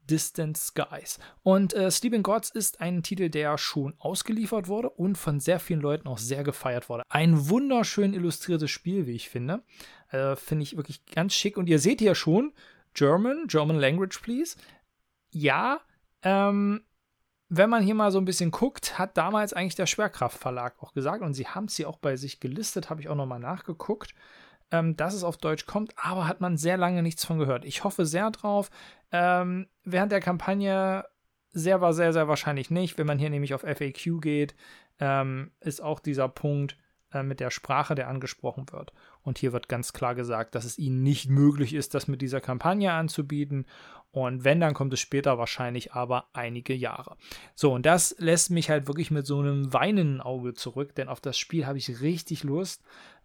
Distant 0.09 0.57
Skies. 0.57 1.19
Und 1.43 1.73
äh, 1.73 1.89
Sleeping 1.91 2.23
Gods 2.23 2.49
ist 2.49 2.81
ein 2.81 3.03
Titel, 3.03 3.29
der 3.29 3.57
schon 3.57 3.93
ausgeliefert 3.99 4.67
wurde 4.67 4.89
und 4.89 5.17
von 5.17 5.39
sehr 5.39 5.59
vielen 5.59 5.81
Leuten 5.81 6.07
auch 6.07 6.17
sehr 6.17 6.43
gefeiert 6.43 6.89
wurde. 6.89 7.03
Ein 7.09 7.49
wunderschön 7.49 8.13
illustriertes 8.13 8.71
Spiel, 8.71 9.05
wie 9.05 9.15
ich 9.15 9.29
finde. 9.29 9.63
Äh, 10.09 10.35
finde 10.35 10.63
ich 10.63 10.75
wirklich 10.75 11.05
ganz 11.05 11.33
schick. 11.33 11.57
Und 11.57 11.67
ihr 11.67 11.79
seht 11.79 11.99
hier 11.99 12.15
schon, 12.15 12.53
German, 12.93 13.47
German 13.47 13.77
Language, 13.77 14.21
please. 14.21 14.57
Ja, 15.31 15.81
ähm, 16.23 16.83
wenn 17.49 17.69
man 17.69 17.83
hier 17.83 17.95
mal 17.95 18.11
so 18.11 18.19
ein 18.19 18.25
bisschen 18.25 18.51
guckt, 18.51 18.99
hat 18.99 19.17
damals 19.17 19.53
eigentlich 19.53 19.75
der 19.75 19.85
Schwerkraftverlag 19.85 20.75
auch 20.81 20.93
gesagt, 20.93 21.21
und 21.21 21.33
sie 21.33 21.47
haben 21.47 21.65
es 21.65 21.75
hier 21.75 21.89
auch 21.89 21.97
bei 21.97 22.15
sich 22.15 22.39
gelistet, 22.39 22.89
habe 22.89 23.01
ich 23.01 23.09
auch 23.09 23.15
nochmal 23.15 23.39
nachgeguckt, 23.39 24.13
ähm, 24.71 24.97
dass 24.97 25.13
es 25.13 25.23
auf 25.23 25.37
Deutsch 25.37 25.65
kommt, 25.65 25.93
aber 25.95 26.27
hat 26.27 26.41
man 26.41 26.57
sehr 26.57 26.77
lange 26.77 27.01
nichts 27.01 27.23
von 27.23 27.39
gehört. 27.39 27.63
Ich 27.63 27.83
hoffe 27.83 28.05
sehr 28.05 28.31
drauf. 28.31 28.69
Ähm, 29.11 29.67
während 29.83 30.11
der 30.11 30.19
Kampagne 30.19 31.05
sehr 31.51 31.81
war 31.81 31.93
sehr, 31.93 32.13
sehr 32.13 32.27
wahrscheinlich 32.27 32.69
nicht. 32.69 32.97
Wenn 32.97 33.07
man 33.07 33.19
hier 33.19 33.29
nämlich 33.29 33.53
auf 33.53 33.61
FAQ 33.61 34.21
geht, 34.21 34.55
ähm, 34.99 35.51
ist 35.61 35.81
auch 35.81 35.99
dieser 35.99 36.27
Punkt 36.27 36.77
äh, 37.13 37.23
mit 37.23 37.39
der 37.39 37.51
Sprache, 37.51 37.95
der 37.95 38.09
angesprochen 38.09 38.65
wird. 38.71 38.91
Und 39.21 39.37
hier 39.37 39.53
wird 39.53 39.69
ganz 39.69 39.93
klar 39.93 40.15
gesagt, 40.15 40.55
dass 40.55 40.65
es 40.65 40.77
ihnen 40.77 41.03
nicht 41.03 41.29
möglich 41.29 41.73
ist, 41.73 41.93
das 41.93 42.07
mit 42.07 42.21
dieser 42.21 42.41
Kampagne 42.41 42.91
anzubieten. 42.91 43.65
Und 44.11 44.43
wenn, 44.43 44.59
dann 44.59 44.73
kommt 44.73 44.93
es 44.93 44.99
später 44.99 45.37
wahrscheinlich 45.37 45.93
aber 45.93 46.29
einige 46.33 46.73
Jahre. 46.73 47.17
So, 47.53 47.73
und 47.73 47.85
das 47.85 48.15
lässt 48.17 48.49
mich 48.49 48.69
halt 48.69 48.87
wirklich 48.87 49.11
mit 49.11 49.27
so 49.27 49.39
einem 49.39 49.73
weinenden 49.73 50.21
Auge 50.21 50.53
zurück, 50.53 50.95
denn 50.95 51.07
auf 51.07 51.21
das 51.21 51.37
Spiel 51.37 51.67
habe 51.67 51.77
ich 51.77 52.01
richtig 52.01 52.43
Lust. 52.43 52.83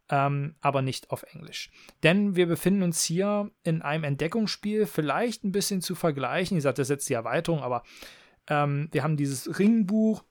Ähm, 0.09 0.57
aber 0.61 0.83
nicht 0.83 1.11
auf 1.11 1.23
Englisch. 1.33 1.71
Denn 2.03 2.35
wir 2.35 2.47
befinden 2.47 2.83
uns 2.83 3.03
hier 3.05 3.51
in 3.63 3.83
einem 3.83 4.05
Entdeckungsspiel, 4.05 4.85
vielleicht 4.85 5.45
ein 5.45 5.53
bisschen 5.53 5.81
zu 5.81 5.95
vergleichen. 5.95 6.57
Ich 6.57 6.65
sagte, 6.65 6.83
das 6.83 6.89
ist 6.91 6.95
jetzt 6.95 7.09
die 7.09 7.15
Erweiterung, 7.15 7.61
aber 7.63 7.85
ähm, 8.49 8.89
wir 8.91 9.05
haben 9.05 9.17
dieses 9.17 9.59
Ringbuch, 9.59 10.25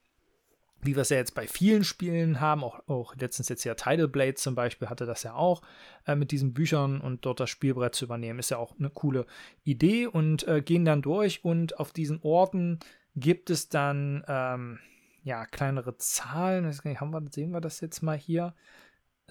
wie 0.84 0.96
wir 0.96 1.02
es 1.02 1.10
ja 1.10 1.18
jetzt 1.18 1.36
bei 1.36 1.48
vielen 1.48 1.84
Spielen 1.84 2.40
haben, 2.40 2.64
auch, 2.64 2.88
auch 2.88 3.16
letztens 3.16 3.50
jetzt 3.50 3.64
ja 3.64 3.76
Tidal 3.76 4.08
Blade 4.08 4.36
zum 4.36 4.56
Beispiel 4.56 4.90
hatte 4.90 5.06
das 5.06 5.24
ja 5.24 5.34
auch 5.36 5.62
äh, 6.06 6.16
mit 6.16 6.32
diesen 6.32 6.54
Büchern 6.54 7.02
und 7.02 7.26
dort 7.26 7.40
das 7.40 7.50
Spielbrett 7.50 7.96
zu 7.96 8.06
übernehmen, 8.06 8.40
ist 8.40 8.52
ja 8.52 8.58
auch 8.58 8.78
eine 8.78 8.90
coole 8.90 9.26
Idee 9.64 10.08
und 10.08 10.48
äh, 10.48 10.62
gehen 10.62 10.86
dann 10.86 11.02
durch 11.02 11.44
und 11.46 11.80
auf 11.80 11.94
diesen 11.94 12.20
Orten 12.22 12.80
gibt 13.16 13.50
es 13.50 13.70
dann 13.70 14.24
ähm, 14.28 14.80
ja 15.24 15.46
kleinere 15.46 15.98
Zahlen. 15.98 16.66
Haben 16.66 17.12
wir, 17.12 17.24
sehen 17.32 17.52
wir 17.52 17.62
das 17.62 17.82
jetzt 17.82 18.02
mal 18.02 18.18
hier? 18.18 18.56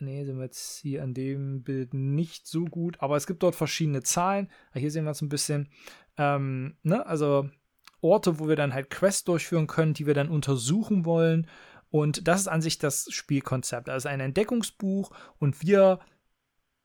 Nee, 0.01 0.25
sind 0.25 0.39
wir 0.39 0.45
jetzt 0.45 0.79
hier 0.81 1.03
an 1.03 1.15
dem 1.15 1.63
Bild 1.63 1.93
nicht 1.93 2.47
so 2.47 2.65
gut, 2.65 2.97
aber 3.01 3.17
es 3.17 3.27
gibt 3.27 3.43
dort 3.43 3.55
verschiedene 3.55 4.03
Zahlen. 4.03 4.49
Hier 4.73 4.91
sehen 4.91 5.05
wir 5.05 5.11
es 5.11 5.21
ein 5.21 5.29
bisschen. 5.29 5.69
Ähm, 6.17 6.77
ne? 6.83 7.05
Also 7.07 7.51
Orte, 8.01 8.39
wo 8.39 8.49
wir 8.49 8.57
dann 8.57 8.75
halt 8.75 8.91
Quests 8.91 9.25
durchführen 9.25 9.67
können, 9.67 9.95
die 9.95 10.07
wir 10.07 10.15
dann 10.15 10.29
untersuchen 10.29 11.05
wollen. 11.05 11.47
Und 11.91 12.29
das 12.29 12.43
ist 12.43 12.49
an 12.49 12.63
sich 12.63 12.79
das 12.79 13.09
Spielkonzept. 13.11 13.89
Also 13.89 14.09
ein 14.09 14.21
Entdeckungsbuch 14.21 15.11
und 15.39 15.63
wir 15.63 15.99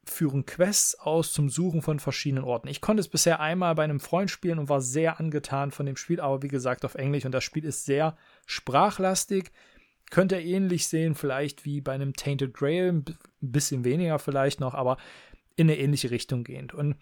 führen 0.07 0.45
Quests 0.45 0.95
aus 0.99 1.33
zum 1.33 1.49
Suchen 1.49 1.81
von 1.81 1.99
verschiedenen 1.99 2.43
Orten. 2.43 2.67
Ich 2.67 2.81
konnte 2.81 3.01
es 3.01 3.07
bisher 3.07 3.39
einmal 3.39 3.75
bei 3.75 3.83
einem 3.83 3.99
Freund 3.99 4.29
spielen 4.29 4.59
und 4.59 4.69
war 4.69 4.81
sehr 4.81 5.19
angetan 5.19 5.71
von 5.71 5.85
dem 5.85 5.97
Spiel, 5.97 6.19
aber 6.19 6.43
wie 6.43 6.47
gesagt 6.47 6.85
auf 6.85 6.95
Englisch 6.95 7.25
und 7.25 7.31
das 7.31 7.43
Spiel 7.43 7.65
ist 7.65 7.85
sehr 7.85 8.15
sprachlastig. 8.45 9.51
Könnt 10.11 10.31
ihr 10.31 10.41
ähnlich 10.41 10.87
sehen, 10.87 11.15
vielleicht 11.15 11.65
wie 11.65 11.81
bei 11.81 11.93
einem 11.93 12.13
Tainted 12.13 12.53
Grail, 12.53 12.89
ein 12.91 13.05
bisschen 13.41 13.83
weniger 13.83 14.19
vielleicht 14.19 14.59
noch, 14.59 14.75
aber 14.75 14.97
in 15.55 15.69
eine 15.69 15.79
ähnliche 15.79 16.11
Richtung 16.11 16.43
gehend. 16.43 16.73
Und 16.73 16.95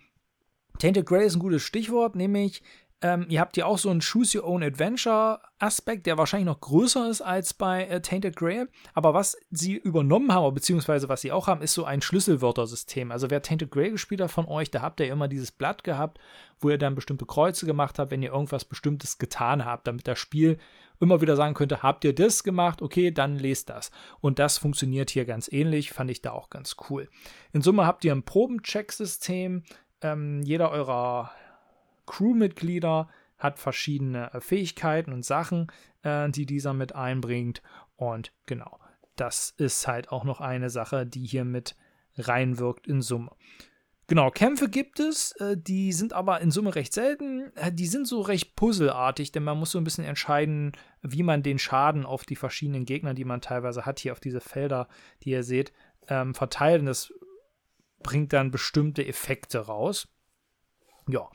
Tainted 0.80 1.06
Grail 1.06 1.26
ist 1.26 1.36
ein 1.36 1.40
gutes 1.40 1.64
Stichwort, 1.64 2.16
nämlich 2.16 2.64
ähm, 3.04 3.26
ihr 3.28 3.42
habt 3.42 3.56
hier 3.56 3.68
auch 3.68 3.78
so 3.78 3.90
einen 3.90 4.00
Choose 4.00 4.38
Your 4.40 4.48
Own 4.48 4.64
Adventure 4.64 5.42
Aspekt, 5.60 6.06
der 6.06 6.18
wahrscheinlich 6.18 6.48
noch 6.48 6.62
größer 6.62 7.10
ist 7.10 7.22
als 7.22 7.54
bei 7.54 7.86
äh, 7.86 8.02
Tainted 8.02 8.38
Grail. 8.38 8.70
Aber 8.94 9.14
was 9.14 9.36
sie 9.52 9.76
übernommen 9.76 10.32
haben, 10.32 10.54
beziehungsweise 10.56 11.10
was 11.10 11.20
sie 11.20 11.34
auch 11.34 11.48
haben, 11.48 11.62
ist 11.62 11.74
so 11.74 11.84
ein 11.84 12.02
Schlüsselwörtersystem. 12.02 13.12
Also 13.12 13.30
wer 13.30 13.42
Tainted 13.42 13.72
Grail 13.72 13.92
gespielt 13.92 14.22
hat 14.22 14.32
von 14.32 14.48
euch, 14.48 14.72
da 14.72 14.82
habt 14.82 15.02
ihr 15.02 15.12
immer 15.12 15.28
dieses 15.28 15.52
Blatt 15.52 15.84
gehabt, 15.84 16.18
wo 16.62 16.70
ihr 16.70 16.78
dann 16.78 16.96
bestimmte 16.96 17.26
Kreuze 17.26 17.66
gemacht 17.66 18.00
habt, 18.00 18.10
wenn 18.10 18.24
ihr 18.24 18.32
irgendwas 18.32 18.64
Bestimmtes 18.64 19.18
getan 19.18 19.66
habt, 19.66 19.86
damit 19.86 20.08
das 20.08 20.18
Spiel 20.18 20.58
immer 21.02 21.20
wieder 21.20 21.36
sagen 21.36 21.56
könnte, 21.56 21.84
habt 21.84 22.06
ihr 22.06 22.16
das 22.16 22.46
gemacht? 22.46 22.82
Okay, 22.82 23.12
dann 23.12 23.38
lest 23.38 23.70
das. 23.70 23.92
Und 24.22 24.40
das 24.40 24.58
funktioniert 24.58 25.10
hier 25.10 25.26
ganz 25.26 25.52
ähnlich, 25.52 25.92
fand 25.92 26.10
ich 26.10 26.22
da 26.22 26.32
auch 26.32 26.50
ganz 26.50 26.78
cool. 26.90 27.10
In 27.52 27.62
Summe 27.62 27.86
habt 27.86 28.06
ihr 28.06 28.14
ein 28.14 28.24
Probencheck-System. 28.24 29.64
Ähm, 30.02 30.42
jeder 30.44 30.72
eurer 30.72 31.32
Crewmitglieder, 32.14 33.10
hat 33.38 33.60
verschiedene 33.60 34.34
äh, 34.34 34.40
Fähigkeiten 34.40 35.12
und 35.12 35.26
Sachen, 35.26 35.68
äh, 36.04 36.30
die 36.30 36.46
dieser 36.46 36.74
mit 36.74 36.96
einbringt. 36.96 37.62
Und 37.96 38.32
genau, 38.46 38.80
das 39.16 39.54
ist 39.58 39.88
halt 39.88 40.12
auch 40.12 40.24
noch 40.24 40.40
eine 40.40 40.70
Sache, 40.70 41.06
die 41.06 41.26
hier 41.26 41.44
mit 41.44 41.76
reinwirkt 42.16 42.88
in 42.88 43.02
Summe. 43.02 43.32
Genau, 44.08 44.30
Kämpfe 44.32 44.70
gibt 44.70 45.00
es, 45.00 45.32
äh, 45.34 45.58
die 45.58 45.92
sind 45.92 46.14
aber 46.14 46.42
in 46.42 46.52
Summe 46.52 46.76
recht 46.76 46.94
selten. 46.94 47.52
Äh, 47.56 47.72
die 47.72 47.88
sind 47.88 48.08
so 48.08 48.22
recht 48.22 48.56
puzzelartig, 48.56 49.32
denn 49.32 49.44
man 49.44 49.58
muss 49.58 49.72
so 49.72 49.78
ein 49.78 49.84
bisschen 49.84 50.06
entscheiden, 50.06 50.74
wie 51.02 51.24
man 51.24 51.42
den 51.42 51.58
Schaden 51.58 52.06
auf 52.06 52.26
die 52.26 52.36
verschiedenen 52.36 52.86
Gegner, 52.86 53.14
die 53.14 53.26
man 53.26 53.42
teilweise 53.42 53.86
hat, 53.86 54.00
hier 54.00 54.12
auf 54.12 54.20
diese 54.20 54.42
Felder, 54.42 54.88
die 55.24 55.32
ihr 55.32 55.44
seht, 55.44 55.74
ähm, 56.10 56.36
verteilt. 56.36 56.82
Und 56.82 56.88
das 56.88 57.14
bringt 58.04 58.34
dann 58.34 58.52
bestimmte 58.52 59.06
Effekte 59.06 59.60
raus. 59.60 60.08
Ja, 61.08 61.30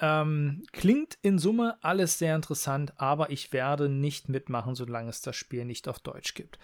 ähm, 0.00 0.62
klingt 0.72 1.18
in 1.22 1.38
Summe 1.38 1.76
alles 1.82 2.18
sehr 2.18 2.34
interessant, 2.34 2.92
aber 2.96 3.30
ich 3.30 3.52
werde 3.52 3.88
nicht 3.88 4.28
mitmachen, 4.28 4.74
solange 4.74 5.10
es 5.10 5.20
das 5.20 5.36
Spiel 5.36 5.64
nicht 5.64 5.88
auf 5.88 6.00
Deutsch 6.00 6.34
gibt. 6.34 6.58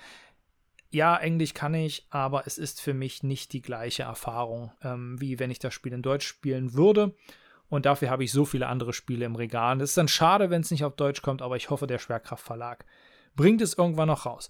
Ja, 0.90 1.16
Englisch 1.16 1.52
kann 1.52 1.74
ich, 1.74 2.06
aber 2.10 2.46
es 2.46 2.58
ist 2.58 2.80
für 2.80 2.94
mich 2.94 3.22
nicht 3.22 3.52
die 3.52 3.62
gleiche 3.62 4.04
Erfahrung, 4.04 4.72
ähm, 4.82 5.20
wie 5.20 5.38
wenn 5.38 5.50
ich 5.50 5.58
das 5.58 5.74
Spiel 5.74 5.92
in 5.92 6.02
Deutsch 6.02 6.26
spielen 6.26 6.74
würde. 6.74 7.14
Und 7.68 7.84
dafür 7.84 8.10
habe 8.10 8.24
ich 8.24 8.32
so 8.32 8.44
viele 8.44 8.68
andere 8.68 8.92
Spiele 8.92 9.26
im 9.26 9.34
Regal. 9.34 9.78
Das 9.78 9.90
ist 9.90 9.96
dann 9.96 10.08
schade, 10.08 10.50
wenn 10.50 10.62
es 10.62 10.70
nicht 10.70 10.84
auf 10.84 10.96
Deutsch 10.96 11.22
kommt, 11.22 11.42
aber 11.42 11.56
ich 11.56 11.68
hoffe, 11.70 11.86
der 11.86 11.98
Schwerkraftverlag 11.98 12.86
bringt 13.34 13.60
es 13.60 13.74
irgendwann 13.74 14.08
noch 14.08 14.24
raus. 14.24 14.48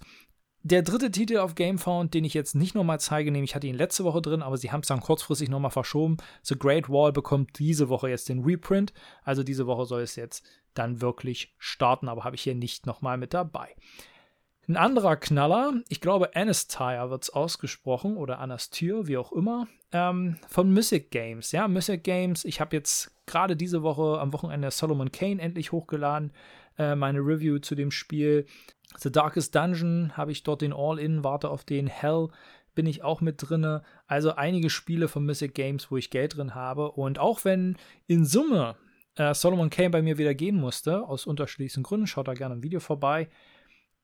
Der 0.67 0.81
dritte 0.81 1.11
Titel 1.11 1.37
auf 1.37 1.55
GameFound, 1.55 2.13
den 2.13 2.25
ich 2.25 2.33
jetzt 2.33 2.53
nicht 2.53 2.75
nochmal 2.75 2.99
zeige, 2.99 3.31
nämlich 3.31 3.55
hatte 3.55 3.67
ihn 3.67 3.75
letzte 3.75 4.03
Woche 4.03 4.21
drin, 4.21 4.41
aber 4.41 4.57
sie 4.57 4.71
haben 4.71 4.81
es 4.81 4.87
dann 4.87 4.99
kurzfristig 4.99 5.49
nochmal 5.49 5.71
verschoben. 5.71 6.17
The 6.43 6.57
Great 6.57 6.89
Wall 6.89 7.13
bekommt 7.13 7.57
diese 7.59 7.89
Woche 7.89 8.09
jetzt 8.09 8.29
den 8.29 8.43
Reprint. 8.43 8.93
Also 9.23 9.43
diese 9.43 9.65
Woche 9.65 9.85
soll 9.85 10.01
es 10.01 10.15
jetzt 10.15 10.45
dann 10.73 11.01
wirklich 11.01 11.55
starten, 11.57 12.09
aber 12.09 12.23
habe 12.23 12.35
ich 12.35 12.41
hier 12.41 12.55
nicht 12.55 12.85
nochmal 12.85 13.17
mit 13.17 13.33
dabei. 13.33 13.75
Ein 14.67 14.75
anderer 14.75 15.15
Knaller, 15.15 15.73
ich 15.87 16.01
glaube 16.01 16.35
Anastyre 16.35 17.09
wird 17.09 17.23
es 17.23 17.29
ausgesprochen 17.29 18.17
oder 18.17 18.39
Anastyr, 18.39 19.07
wie 19.07 19.17
auch 19.17 19.31
immer, 19.31 19.67
ähm, 19.93 20.37
von 20.49 20.69
Mythic 20.73 21.09
Games. 21.09 21.53
Ja, 21.53 21.69
Mythic 21.69 22.03
Games, 22.03 22.43
ich 22.43 22.59
habe 22.59 22.75
jetzt 22.75 23.15
gerade 23.25 23.55
diese 23.55 23.81
Woche 23.81 24.19
am 24.19 24.33
Wochenende 24.33 24.69
Solomon 24.71 25.13
Kane 25.13 25.41
endlich 25.41 25.71
hochgeladen, 25.71 26.33
äh, 26.77 26.95
meine 26.95 27.19
Review 27.19 27.59
zu 27.59 27.75
dem 27.75 27.91
Spiel. 27.91 28.45
The 28.97 29.11
Darkest 29.11 29.53
Dungeon 29.55 30.15
habe 30.15 30.31
ich 30.31 30.43
dort 30.43 30.61
den 30.61 30.73
All-In, 30.73 31.23
warte 31.23 31.49
auf 31.49 31.63
den 31.63 31.87
Hell 31.87 32.29
bin 32.77 32.85
ich 32.85 33.03
auch 33.03 33.21
mit 33.21 33.37
drinne. 33.39 33.81
Also 34.05 34.35
einige 34.35 34.69
Spiele 34.69 35.07
von 35.07 35.25
Mythic 35.25 35.55
Games, 35.55 35.89
wo 35.89 35.97
ich 35.97 36.11
Geld 36.11 36.37
drin 36.37 36.53
habe. 36.53 36.91
Und 36.91 37.17
auch 37.17 37.43
wenn 37.43 37.75
in 38.05 38.23
Summe 38.23 38.75
äh, 39.15 39.33
Solomon 39.33 39.71
Kane 39.71 39.89
bei 39.89 40.03
mir 40.03 40.19
wieder 40.19 40.35
gehen 40.35 40.57
musste, 40.57 41.03
aus 41.03 41.25
unterschiedlichsten 41.25 41.81
Gründen, 41.81 42.05
schaut 42.05 42.27
da 42.27 42.35
gerne 42.35 42.53
ein 42.53 42.63
Video 42.63 42.79
vorbei, 42.79 43.29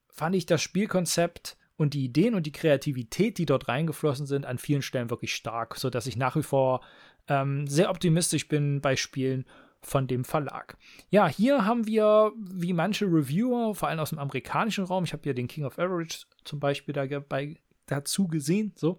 fand 0.09 0.35
ich 0.35 0.47
das 0.47 0.63
Spielkonzept 0.63 1.55
und 1.75 1.93
die 1.93 2.03
Ideen 2.03 2.33
und 2.33 2.47
die 2.47 2.51
Kreativität, 2.51 3.37
die 3.37 3.45
dort 3.45 3.67
reingeflossen 3.67 4.25
sind, 4.25 4.47
an 4.47 4.57
vielen 4.57 4.81
Stellen 4.81 5.11
wirklich 5.11 5.35
stark, 5.35 5.75
sodass 5.75 6.07
ich 6.07 6.17
nach 6.17 6.35
wie 6.35 6.43
vor 6.43 6.81
ähm, 7.27 7.67
sehr 7.67 7.91
optimistisch 7.91 8.47
bin 8.47 8.81
bei 8.81 8.95
Spielen 8.95 9.45
von 9.85 10.07
dem 10.07 10.23
Verlag. 10.23 10.77
Ja, 11.09 11.27
hier 11.27 11.65
haben 11.65 11.85
wir, 11.85 12.31
wie 12.37 12.73
manche 12.73 13.05
Reviewer, 13.05 13.75
vor 13.75 13.89
allem 13.89 13.99
aus 13.99 14.09
dem 14.09 14.19
amerikanischen 14.19 14.85
Raum, 14.85 15.03
ich 15.03 15.13
habe 15.13 15.23
hier 15.23 15.33
den 15.33 15.47
King 15.47 15.65
of 15.65 15.77
Average 15.77 16.25
zum 16.43 16.59
Beispiel 16.59 16.93
dabei, 16.93 17.57
dazu 17.85 18.27
gesehen, 18.27 18.73
so. 18.75 18.97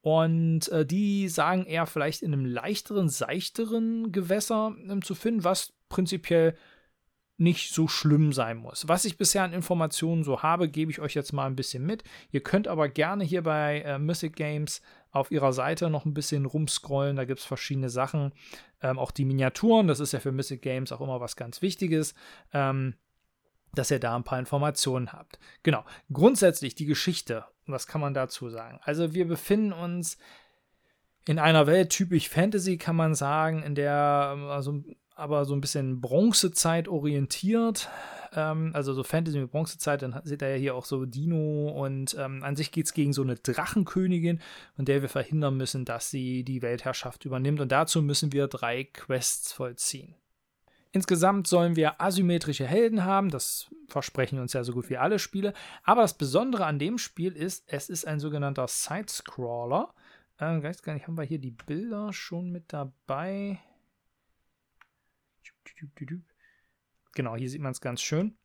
Und 0.00 0.68
äh, 0.68 0.84
die 0.84 1.28
sagen 1.28 1.64
eher 1.64 1.86
vielleicht 1.86 2.22
in 2.22 2.32
einem 2.32 2.44
leichteren, 2.44 3.08
seichteren 3.08 4.10
Gewässer 4.10 4.74
äh, 4.88 4.98
zu 5.00 5.14
finden, 5.14 5.44
was 5.44 5.72
prinzipiell 5.88 6.56
nicht 7.42 7.74
so 7.74 7.88
schlimm 7.88 8.32
sein 8.32 8.56
muss. 8.56 8.88
Was 8.88 9.04
ich 9.04 9.18
bisher 9.18 9.42
an 9.42 9.52
Informationen 9.52 10.24
so 10.24 10.42
habe, 10.42 10.68
gebe 10.68 10.90
ich 10.90 11.00
euch 11.00 11.14
jetzt 11.14 11.32
mal 11.32 11.46
ein 11.46 11.56
bisschen 11.56 11.84
mit. 11.84 12.04
Ihr 12.30 12.42
könnt 12.42 12.68
aber 12.68 12.88
gerne 12.88 13.24
hier 13.24 13.42
bei 13.42 13.80
äh, 13.80 13.98
Mythic 13.98 14.36
Games 14.36 14.80
auf 15.10 15.30
ihrer 15.30 15.52
Seite 15.52 15.90
noch 15.90 16.04
ein 16.04 16.14
bisschen 16.14 16.46
rumscrollen. 16.46 17.16
Da 17.16 17.24
gibt 17.24 17.40
es 17.40 17.46
verschiedene 17.46 17.90
Sachen. 17.90 18.32
Ähm, 18.80 18.98
auch 18.98 19.10
die 19.10 19.24
Miniaturen, 19.24 19.88
das 19.88 20.00
ist 20.00 20.12
ja 20.12 20.20
für 20.20 20.32
Mythic 20.32 20.62
Games 20.62 20.92
auch 20.92 21.00
immer 21.00 21.20
was 21.20 21.36
ganz 21.36 21.60
Wichtiges. 21.62 22.14
Ähm, 22.52 22.94
dass 23.74 23.90
ihr 23.90 24.00
da 24.00 24.14
ein 24.14 24.24
paar 24.24 24.38
Informationen 24.38 25.12
habt. 25.12 25.38
Genau. 25.62 25.84
Grundsätzlich 26.12 26.74
die 26.74 26.84
Geschichte. 26.84 27.46
Was 27.66 27.86
kann 27.86 28.00
man 28.02 28.12
dazu 28.12 28.50
sagen? 28.50 28.78
Also 28.82 29.14
wir 29.14 29.26
befinden 29.26 29.72
uns 29.72 30.18
in 31.26 31.38
einer 31.38 31.66
Welt 31.66 31.90
typisch 31.90 32.28
Fantasy, 32.28 32.76
kann 32.76 32.96
man 32.96 33.14
sagen, 33.14 33.62
in 33.62 33.74
der 33.74 34.32
ähm, 34.34 34.44
also 34.44 34.82
aber 35.14 35.44
so 35.44 35.54
ein 35.54 35.60
bisschen 35.60 36.00
Bronzezeit 36.00 36.88
orientiert. 36.88 37.88
Ähm, 38.32 38.70
also 38.74 38.94
so 38.94 39.02
Fantasy 39.02 39.38
mit 39.38 39.50
Bronzezeit, 39.50 40.02
dann 40.02 40.20
seht 40.24 40.42
ihr 40.42 40.50
ja 40.50 40.56
hier 40.56 40.74
auch 40.74 40.84
so 40.84 41.04
Dino 41.04 41.68
und 41.68 42.16
ähm, 42.18 42.42
an 42.42 42.56
sich 42.56 42.72
geht 42.72 42.86
es 42.86 42.94
gegen 42.94 43.12
so 43.12 43.22
eine 43.22 43.36
Drachenkönigin, 43.36 44.40
von 44.74 44.84
der 44.84 45.02
wir 45.02 45.08
verhindern 45.08 45.56
müssen, 45.56 45.84
dass 45.84 46.10
sie 46.10 46.44
die 46.44 46.62
Weltherrschaft 46.62 47.24
übernimmt. 47.24 47.60
Und 47.60 47.72
dazu 47.72 48.02
müssen 48.02 48.32
wir 48.32 48.48
drei 48.48 48.84
Quests 48.84 49.52
vollziehen. 49.52 50.14
Insgesamt 50.94 51.46
sollen 51.46 51.74
wir 51.74 52.02
asymmetrische 52.02 52.66
Helden 52.66 53.04
haben, 53.04 53.30
das 53.30 53.70
versprechen 53.88 54.38
uns 54.38 54.52
ja 54.52 54.62
so 54.62 54.74
gut 54.74 54.90
wie 54.90 54.98
alle 54.98 55.18
Spiele. 55.18 55.54
Aber 55.84 56.02
das 56.02 56.18
Besondere 56.18 56.66
an 56.66 56.78
dem 56.78 56.98
Spiel 56.98 57.32
ist, 57.32 57.64
es 57.66 57.88
ist 57.88 58.06
ein 58.06 58.20
sogenannter 58.20 58.68
Sidescroller. 58.68 59.94
Äh, 60.38 60.62
weiß 60.62 60.82
gar 60.82 60.92
nicht, 60.92 61.06
haben 61.06 61.16
wir 61.16 61.24
hier 61.24 61.38
die 61.38 61.50
Bilder 61.50 62.12
schon 62.12 62.50
mit 62.50 62.74
dabei? 62.74 63.58
Genau, 67.14 67.36
hier 67.36 67.50
sieht 67.50 67.60
man 67.60 67.72
es 67.72 67.80
ganz 67.80 68.00
schön. 68.00 68.36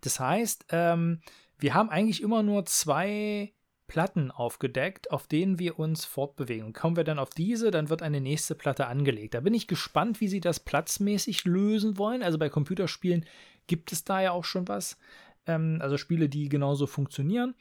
Das 0.00 0.20
heißt, 0.20 0.66
ähm, 0.70 1.20
wir 1.58 1.74
haben 1.74 1.90
eigentlich 1.90 2.22
immer 2.22 2.42
nur 2.42 2.66
zwei 2.66 3.52
Platten 3.86 4.30
aufgedeckt, 4.30 5.10
auf 5.10 5.26
denen 5.26 5.58
wir 5.58 5.78
uns 5.78 6.04
fortbewegen. 6.04 6.72
Kommen 6.72 6.96
wir 6.96 7.04
dann 7.04 7.18
auf 7.18 7.30
diese, 7.30 7.70
dann 7.70 7.90
wird 7.90 8.02
eine 8.02 8.20
nächste 8.20 8.54
Platte 8.54 8.86
angelegt. 8.86 9.34
Da 9.34 9.40
bin 9.40 9.54
ich 9.54 9.68
gespannt, 9.68 10.20
wie 10.20 10.28
sie 10.28 10.40
das 10.40 10.60
platzmäßig 10.60 11.44
lösen 11.44 11.98
wollen. 11.98 12.22
Also 12.22 12.38
bei 12.38 12.48
Computerspielen 12.48 13.26
gibt 13.66 13.92
es 13.92 14.04
da 14.04 14.22
ja 14.22 14.32
auch 14.32 14.44
schon 14.44 14.68
was. 14.68 14.98
Ähm, 15.46 15.78
also 15.80 15.98
Spiele, 15.98 16.28
die 16.28 16.48
genauso 16.48 16.86
funktionieren. 16.86 17.54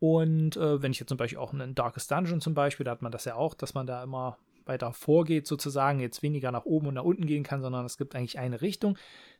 Und 0.00 0.56
äh, 0.56 0.80
wenn 0.80 0.92
ich 0.92 1.00
jetzt 1.00 1.08
zum 1.08 1.18
Beispiel 1.18 1.38
auch 1.38 1.52
einen 1.52 1.74
Darkest 1.74 2.10
Dungeon 2.10 2.40
zum 2.40 2.54
Beispiel, 2.54 2.84
da 2.84 2.92
hat 2.92 3.02
man 3.02 3.12
das 3.12 3.24
ja 3.24 3.34
auch, 3.34 3.54
dass 3.54 3.74
man 3.74 3.86
da 3.86 4.02
immer 4.02 4.38
weiter 4.68 4.92
vorgeht, 4.92 5.46
sozusagen, 5.46 6.00
jetzt 6.00 6.22
weniger 6.22 6.52
nach 6.52 6.64
oben 6.64 6.88
und 6.88 6.94
nach 6.94 7.04
unten 7.04 7.26
gehen 7.26 7.42
kann, 7.42 7.62
sondern 7.62 7.84
es 7.84 7.98
gibt 7.98 8.14
eigentlich 8.14 8.38
eine 8.38 8.60
Richtung. 8.60 8.96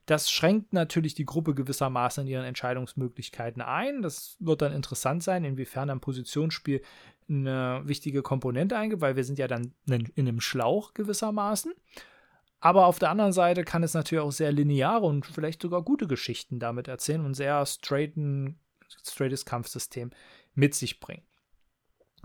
Das 0.06 0.30
schränkt 0.30 0.72
natürlich 0.72 1.14
die 1.14 1.26
Gruppe 1.26 1.54
gewissermaßen 1.54 2.24
in 2.24 2.32
ihren 2.32 2.44
Entscheidungsmöglichkeiten 2.44 3.60
ein. 3.60 4.02
Das 4.02 4.36
wird 4.40 4.62
dann 4.62 4.72
interessant 4.72 5.22
sein, 5.22 5.44
inwiefern 5.44 5.90
ein 5.90 6.00
Positionsspiel 6.00 6.82
eine 7.28 7.82
wichtige 7.84 8.22
Komponente 8.22 8.76
eingibt, 8.76 9.02
weil 9.02 9.16
wir 9.16 9.24
sind 9.24 9.38
ja 9.38 9.48
dann 9.48 9.74
in 9.86 10.10
einem 10.16 10.40
Schlauch 10.40 10.94
gewissermaßen. 10.94 11.72
Aber 12.60 12.86
auf 12.86 12.98
der 12.98 13.10
anderen 13.10 13.32
Seite 13.32 13.64
kann 13.64 13.82
es 13.82 13.94
natürlich 13.94 14.24
auch 14.24 14.32
sehr 14.32 14.50
lineare 14.50 15.06
und 15.06 15.26
vielleicht 15.26 15.62
sogar 15.62 15.82
gute 15.82 16.08
Geschichten 16.08 16.58
damit 16.58 16.88
erzählen 16.88 17.24
und 17.24 17.34
sehr 17.34 17.64
straighten, 17.66 18.58
straightes 19.04 19.44
Kampfsystem 19.44 20.10
mit 20.54 20.74
sich 20.74 20.98
bringen. 20.98 21.27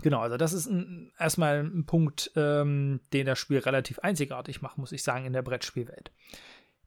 Genau, 0.02 0.20
also 0.20 0.36
das 0.36 0.52
ist 0.52 0.66
ein, 0.66 1.12
erstmal 1.18 1.60
ein 1.60 1.86
Punkt, 1.86 2.32
ähm, 2.36 3.00
den 3.12 3.26
das 3.26 3.38
Spiel 3.38 3.58
relativ 3.58 3.98
einzigartig 4.00 4.62
macht, 4.62 4.78
muss 4.78 4.92
ich 4.92 5.02
sagen, 5.02 5.24
in 5.24 5.32
der 5.32 5.42
Brettspielwelt. 5.42 6.10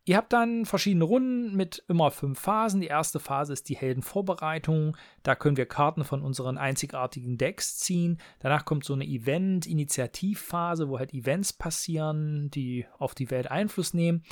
Ihr 0.08 0.16
habt 0.16 0.32
dann 0.32 0.66
verschiedene 0.66 1.04
Runden 1.04 1.54
mit 1.58 1.84
immer 1.90 2.12
fünf 2.12 2.40
Phasen. 2.40 2.80
Die 2.80 2.88
erste 2.88 3.20
Phase 3.20 3.52
ist 3.52 3.68
die 3.68 3.76
Heldenvorbereitung. 3.76 4.96
Da 5.22 5.36
können 5.36 5.58
wir 5.58 5.66
Karten 5.66 6.06
von 6.06 6.22
unseren 6.22 6.58
einzigartigen 6.58 7.38
Decks 7.38 7.78
ziehen. 7.78 8.18
Danach 8.40 8.64
kommt 8.64 8.86
so 8.86 8.94
eine 8.94 9.04
Event-Initiativphase, 9.06 10.88
wo 10.88 10.98
halt 10.98 11.14
Events 11.14 11.52
passieren, 11.52 12.50
die 12.52 12.86
auf 12.98 13.16
die 13.16 13.30
Welt 13.32 13.52
Einfluss 13.52 13.94
nehmen. 13.94 14.24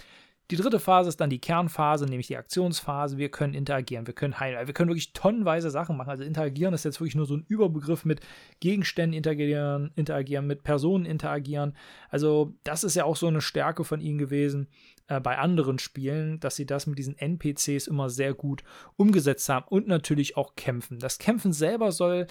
Die 0.52 0.58
dritte 0.58 0.80
Phase 0.80 1.10
ist 1.10 1.20
dann 1.20 1.32
die 1.32 1.40
Kernphase, 1.40 2.06
nämlich 2.06 2.28
die 2.28 2.38
Aktionsphase. 2.38 3.18
Wir 3.18 3.30
können 3.30 3.56
interagieren, 3.56 4.06
wir 4.06 4.14
können 4.14 4.40
heilen, 4.40 4.68
wir 4.68 4.74
können 4.76 4.90
wirklich 4.90 5.14
tonnenweise 5.14 5.72
Sachen 5.72 5.98
machen. 5.98 6.10
Also 6.10 6.24
interagieren 6.24 6.74
ist 6.76 6.86
jetzt 6.86 7.00
wirklich 7.00 7.16
nur 7.16 7.26
so 7.26 7.36
ein 7.36 7.46
Überbegriff 7.48 8.06
mit 8.06 8.22
Gegenständen 8.60 9.18
interagieren, 9.18 9.92
interagieren, 9.96 10.46
mit 10.46 10.64
Personen 10.64 11.06
interagieren. 11.06 11.76
Also 12.10 12.54
das 12.64 12.84
ist 12.84 12.96
ja 12.96 13.06
auch 13.06 13.16
so 13.16 13.28
eine 13.28 13.42
Stärke 13.42 13.84
von 13.84 14.02
ihnen 14.02 14.20
gewesen 14.20 14.68
äh, 15.08 15.20
bei 15.20 15.38
anderen 15.40 15.80
Spielen, 15.80 16.40
dass 16.40 16.56
sie 16.56 16.68
das 16.68 16.86
mit 16.86 17.00
diesen 17.00 17.18
NPCs 17.18 17.88
immer 17.88 18.12
sehr 18.12 18.36
gut 18.36 18.64
umgesetzt 18.98 19.50
haben 19.50 19.66
und 19.68 19.88
natürlich 19.88 20.38
auch 20.38 20.56
kämpfen. 20.56 21.00
Das 21.00 21.18
Kämpfen 21.18 21.54
selber 21.54 21.92
soll 21.92 22.28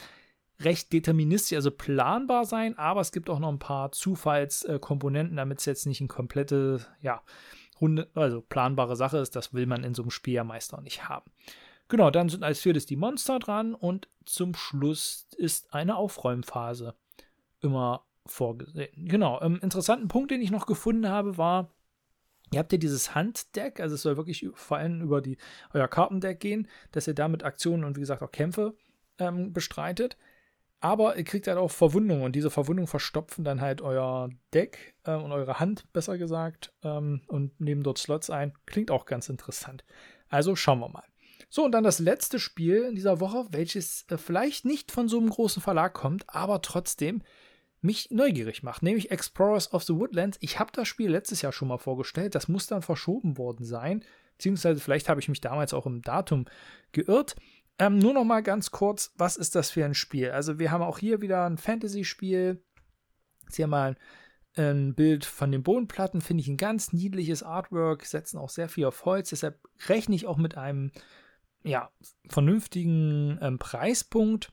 recht 0.61 0.93
deterministisch, 0.93 1.57
also 1.57 1.71
planbar 1.71 2.45
sein, 2.45 2.79
aber 2.79 3.01
es 3.01 3.11
gibt 3.11 3.29
auch 3.29 3.41
noch 3.41 3.49
ein 3.49 3.59
paar 3.59 3.91
Zufallskomponenten, 3.91 5.37
damit 5.37 5.59
es 5.59 5.65
jetzt 5.65 5.87
nicht 5.87 6.01
ein 6.01 6.09
komplette, 6.09 6.87
ja, 7.01 7.23
Runde, 7.81 8.09
also 8.15 8.41
planbare 8.41 8.97
Sache 8.97 9.19
ist, 9.19 9.37
das 9.37 9.53
will 9.53 9.67
man 9.67 9.85
in 9.85 9.95
so 9.95 10.03
einem 10.03 10.11
Spiel 10.11 10.35
ja 10.35 10.45
meist 10.45 10.75
auch 10.75 10.81
nicht 10.81 11.09
haben. 11.09 11.31
Genau, 11.89 12.11
dann 12.11 12.29
sind 12.29 12.43
als 12.43 12.61
viertes 12.61 12.87
die 12.87 12.97
Monster 12.97 13.39
dran 13.39 13.75
und 13.75 14.09
zum 14.25 14.55
Schluss 14.55 15.29
ist 15.37 15.75
eine 15.75 15.97
Aufräumphase 15.97 16.95
immer 17.61 18.05
vorgesehen. 18.27 19.07
Genau, 19.07 19.41
ähm, 19.43 19.59
interessanten 19.63 20.09
Punkt, 20.09 20.31
den 20.31 20.41
ich 20.41 20.51
noch 20.51 20.67
gefunden 20.67 21.09
habe, 21.09 21.37
war, 21.37 21.75
ihr 22.53 22.59
habt 22.59 22.73
ja 22.73 22.79
dieses 22.79 23.15
Handdeck, 23.15 23.81
also 23.81 23.97
es 23.97 24.03
soll 24.03 24.17
wirklich 24.17 24.49
vor 24.55 24.79
allem 24.79 25.03
über 25.03 25.21
die, 25.21 25.37
euer 25.73 25.89
Kartendeck 25.89 26.41
gehen, 26.41 26.69
dass 26.93 27.07
ihr 27.07 27.15
damit 27.15 27.43
Aktionen 27.43 27.85
und 27.85 27.97
wie 27.97 28.01
gesagt 28.01 28.23
auch 28.23 28.33
Kämpfe 28.33 28.75
ähm, 29.19 29.53
bestreitet. 29.53 30.17
Aber 30.85 31.17
ihr 31.17 31.25
kriegt 31.25 31.47
halt 31.47 31.57
auch 31.57 31.71
Verwundungen 31.71 32.25
und 32.25 32.37
diese 32.37 32.51
Verwundungen 32.51 32.87
verstopfen 32.87 33.43
dann 33.43 33.63
halt 33.63 33.81
euer 33.81 34.29
Deck 34.53 34.95
äh, 35.05 35.15
und 35.15 35.33
eure 35.33 35.59
Hand, 35.59 35.91
besser 35.95 36.19
gesagt, 36.19 36.75
ähm, 36.83 37.23
und 37.27 37.59
nehmen 37.59 37.83
dort 37.83 37.97
Slots 37.97 38.29
ein. 38.29 38.53
Klingt 38.67 38.91
auch 38.91 39.07
ganz 39.07 39.31
interessant. 39.31 39.83
Also 40.29 40.57
schauen 40.57 40.81
wir 40.81 40.91
mal. 40.91 41.05
So, 41.49 41.65
und 41.65 41.73
dann 41.73 41.85
das 41.85 42.01
letzte 42.01 42.39
Spiel 42.39 42.83
in 42.83 42.97
dieser 42.97 43.19
Woche, 43.19 43.47
welches 43.49 44.05
äh, 44.11 44.19
vielleicht 44.19 44.67
nicht 44.67 44.93
von 44.93 45.09
so 45.09 45.19
einem 45.19 45.31
großen 45.31 45.63
Verlag 45.63 45.95
kommt, 45.95 46.29
aber 46.29 46.61
trotzdem 46.61 47.23
mich 47.81 48.11
neugierig 48.11 48.63
macht, 48.63 48.83
nämlich 48.83 49.11
Explorers 49.11 49.73
of 49.73 49.85
the 49.85 49.95
Woodlands. 49.95 50.37
Ich 50.43 50.59
habe 50.59 50.73
das 50.75 50.87
Spiel 50.87 51.11
letztes 51.11 51.41
Jahr 51.41 51.53
schon 51.53 51.69
mal 51.69 51.79
vorgestellt, 51.79 52.35
das 52.35 52.47
muss 52.47 52.67
dann 52.67 52.83
verschoben 52.83 53.39
worden 53.39 53.65
sein, 53.65 54.05
beziehungsweise 54.37 54.81
vielleicht 54.81 55.09
habe 55.09 55.21
ich 55.21 55.31
mich 55.31 55.41
damals 55.41 55.73
auch 55.73 55.87
im 55.87 56.03
Datum 56.03 56.45
geirrt. 56.93 57.37
Ähm, 57.79 57.99
nur 57.99 58.15
noch 58.15 58.25
mal 58.25 58.43
ganz 58.43 58.71
kurz, 58.71 59.13
was 59.17 59.37
ist 59.37 59.55
das 59.55 59.71
für 59.71 59.85
ein 59.85 59.95
Spiel? 59.95 60.31
Also 60.31 60.59
wir 60.59 60.71
haben 60.71 60.83
auch 60.83 60.99
hier 60.99 61.21
wieder 61.21 61.45
ein 61.45 61.59
Fantasy-Spiel. 61.59 62.63
Jetzt 63.45 63.57
hier 63.57 63.67
mal 63.67 63.97
ein 64.57 64.95
Bild 64.95 65.25
von 65.25 65.51
den 65.51 65.63
Bodenplatten, 65.63 66.21
finde 66.21 66.43
ich 66.43 66.49
ein 66.49 66.57
ganz 66.57 66.93
niedliches 66.93 67.43
Artwork, 67.43 68.05
setzen 68.05 68.39
auch 68.39 68.51
sehr 68.51 68.69
viel 68.69 68.85
auf 68.85 69.05
Holz, 69.05 69.31
deshalb 69.31 69.61
rechne 69.89 70.15
ich 70.15 70.27
auch 70.27 70.37
mit 70.37 70.57
einem 70.57 70.93
ja, 71.65 71.91
vernünftigen 72.29 73.39
ähm, 73.41 73.59
Preispunkt. 73.59 74.53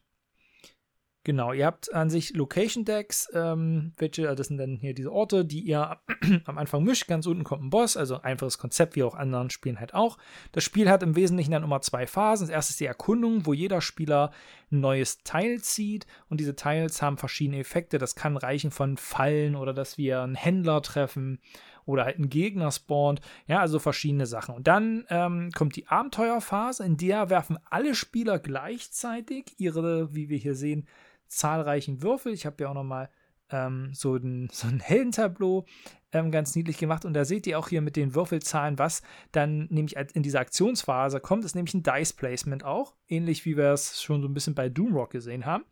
Genau, 1.24 1.54
ihr 1.54 1.68
habt 1.68 1.94
an 1.94 2.10
sich 2.10 2.34
Location 2.34 2.84
Decks, 2.84 3.30
ähm, 3.36 3.94
welche, 3.98 4.34
das 4.34 4.48
sind 4.48 4.58
dann 4.58 4.78
hier 4.78 4.96
diese 4.96 5.12
Orte, 5.12 5.46
die 5.46 5.60
ihr 5.60 6.00
am 6.46 6.58
Anfang 6.58 6.84
mischt. 6.84 7.08
Ganz 7.08 7.28
unten 7.28 7.44
kommt 7.44 7.64
ein 7.64 7.70
Boss, 7.70 7.96
also 7.96 8.22
einfaches 8.22 8.58
Konzept, 8.58 8.96
wie 8.96 9.04
auch 9.04 9.14
anderen 9.14 9.52
Spielen 9.52 9.80
halt 9.80 9.94
auch. 9.94 10.18
Das 10.52 10.64
Spiel 10.64 10.90
hat 10.90 11.04
im 11.04 11.16
Wesentlichen 11.16 11.52
dann 11.52 11.64
immer 11.64 11.82
zwei 11.82 12.08
Phasen. 12.08 12.48
Das 12.48 12.54
erste 12.54 12.72
ist 12.72 12.80
die 12.80 12.86
Erkundung, 12.86 13.46
wo 13.46 13.54
jeder 13.54 13.82
Spieler 13.82 14.32
ein 14.72 14.80
neues 14.80 15.22
Teil 15.24 15.62
zieht 15.62 16.08
und 16.28 16.40
diese 16.40 16.56
Teils 16.56 17.04
haben 17.04 17.20
verschiedene 17.20 17.60
Effekte. 17.60 18.00
Das 18.00 18.16
kann 18.16 18.36
reichen 18.36 18.72
von 18.72 18.98
Fallen 18.98 19.56
oder 19.56 19.74
dass 19.74 20.00
wir 20.00 20.22
einen 20.22 20.34
Händler 20.34 20.82
treffen 20.82 21.40
oder 21.86 22.06
halt 22.06 22.18
einen 22.18 22.30
Gegner 22.30 22.72
spawnt. 22.72 23.22
Ja, 23.46 23.60
also 23.60 23.78
verschiedene 23.78 24.26
Sachen. 24.26 24.56
Und 24.56 24.68
dann 24.68 25.06
ähm, 25.10 25.52
kommt 25.54 25.76
die 25.76 25.88
Abenteuerphase, 25.88 26.84
in 26.84 26.98
der 26.98 27.30
werfen 27.30 27.60
alle 27.70 27.94
Spieler 27.94 28.40
gleichzeitig 28.40 29.54
ihre, 29.60 30.16
wie 30.16 30.30
wir 30.30 30.38
hier 30.38 30.56
sehen, 30.56 30.88
zahlreichen 31.32 32.02
Würfel. 32.02 32.34
Ich 32.34 32.46
habe 32.46 32.64
ja 32.64 32.70
auch 32.70 32.76
nochmal 32.76 33.10
ähm, 33.50 33.92
so, 33.94 34.16
ein, 34.16 34.50
so 34.52 34.68
ein 34.68 34.80
Heldentableau 34.80 35.66
ähm, 36.12 36.32
ganz 36.32 36.56
niedlich 36.56 36.78
gemacht. 36.78 37.06
Und 37.06 37.14
da 37.14 37.26
seht 37.26 37.48
ihr 37.48 37.58
auch 37.58 37.70
hier 37.70 37.82
mit 37.82 37.96
den 37.96 38.14
Würfelzahlen, 38.14 38.78
was 38.78 39.02
dann 39.32 39.68
nämlich 39.70 39.96
in 39.96 40.24
dieser 40.24 40.40
Aktionsphase 40.40 41.20
kommt, 41.20 41.46
ist 41.46 41.56
nämlich 41.56 41.74
ein 41.74 41.84
Dice 41.84 42.14
Placement 42.14 42.64
auch. 42.64 42.96
Ähnlich 43.08 43.46
wie 43.46 43.58
wir 43.58 43.72
es 43.72 44.02
schon 44.02 44.22
so 44.22 44.28
ein 44.28 44.34
bisschen 44.34 44.56
bei 44.56 44.70
Doomrock 44.70 45.12
gesehen 45.12 45.46
haben. 45.46 45.64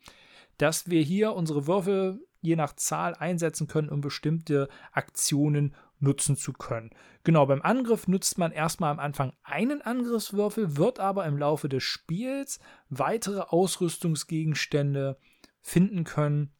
Dass 0.58 0.90
wir 0.90 1.02
hier 1.02 1.34
unsere 1.34 1.66
Würfel 1.66 2.20
je 2.42 2.56
nach 2.56 2.74
Zahl 2.74 3.14
einsetzen 3.14 3.66
können, 3.66 3.90
um 3.90 4.00
bestimmte 4.00 4.68
Aktionen 4.92 5.74
nutzen 5.98 6.36
zu 6.36 6.54
können. 6.54 6.90
Genau, 7.22 7.44
beim 7.44 7.60
Angriff 7.60 8.08
nutzt 8.08 8.38
man 8.38 8.52
erstmal 8.52 8.90
am 8.90 8.98
Anfang 8.98 9.34
einen 9.42 9.82
Angriffswürfel, 9.82 10.78
wird 10.78 10.98
aber 10.98 11.26
im 11.26 11.36
Laufe 11.36 11.68
des 11.68 11.82
Spiels 11.82 12.58
weitere 12.88 13.40
Ausrüstungsgegenstände 13.40 15.18
finden 15.60 16.04
können 16.04 16.52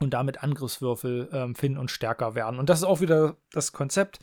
und 0.00 0.14
damit 0.14 0.42
Angriffswürfel 0.42 1.28
ähm, 1.32 1.54
finden 1.54 1.78
und 1.78 1.90
stärker 1.90 2.34
werden. 2.34 2.58
Und 2.58 2.68
das 2.68 2.80
ist 2.80 2.84
auch 2.84 3.00
wieder 3.00 3.36
das 3.52 3.72
Konzept, 3.72 4.18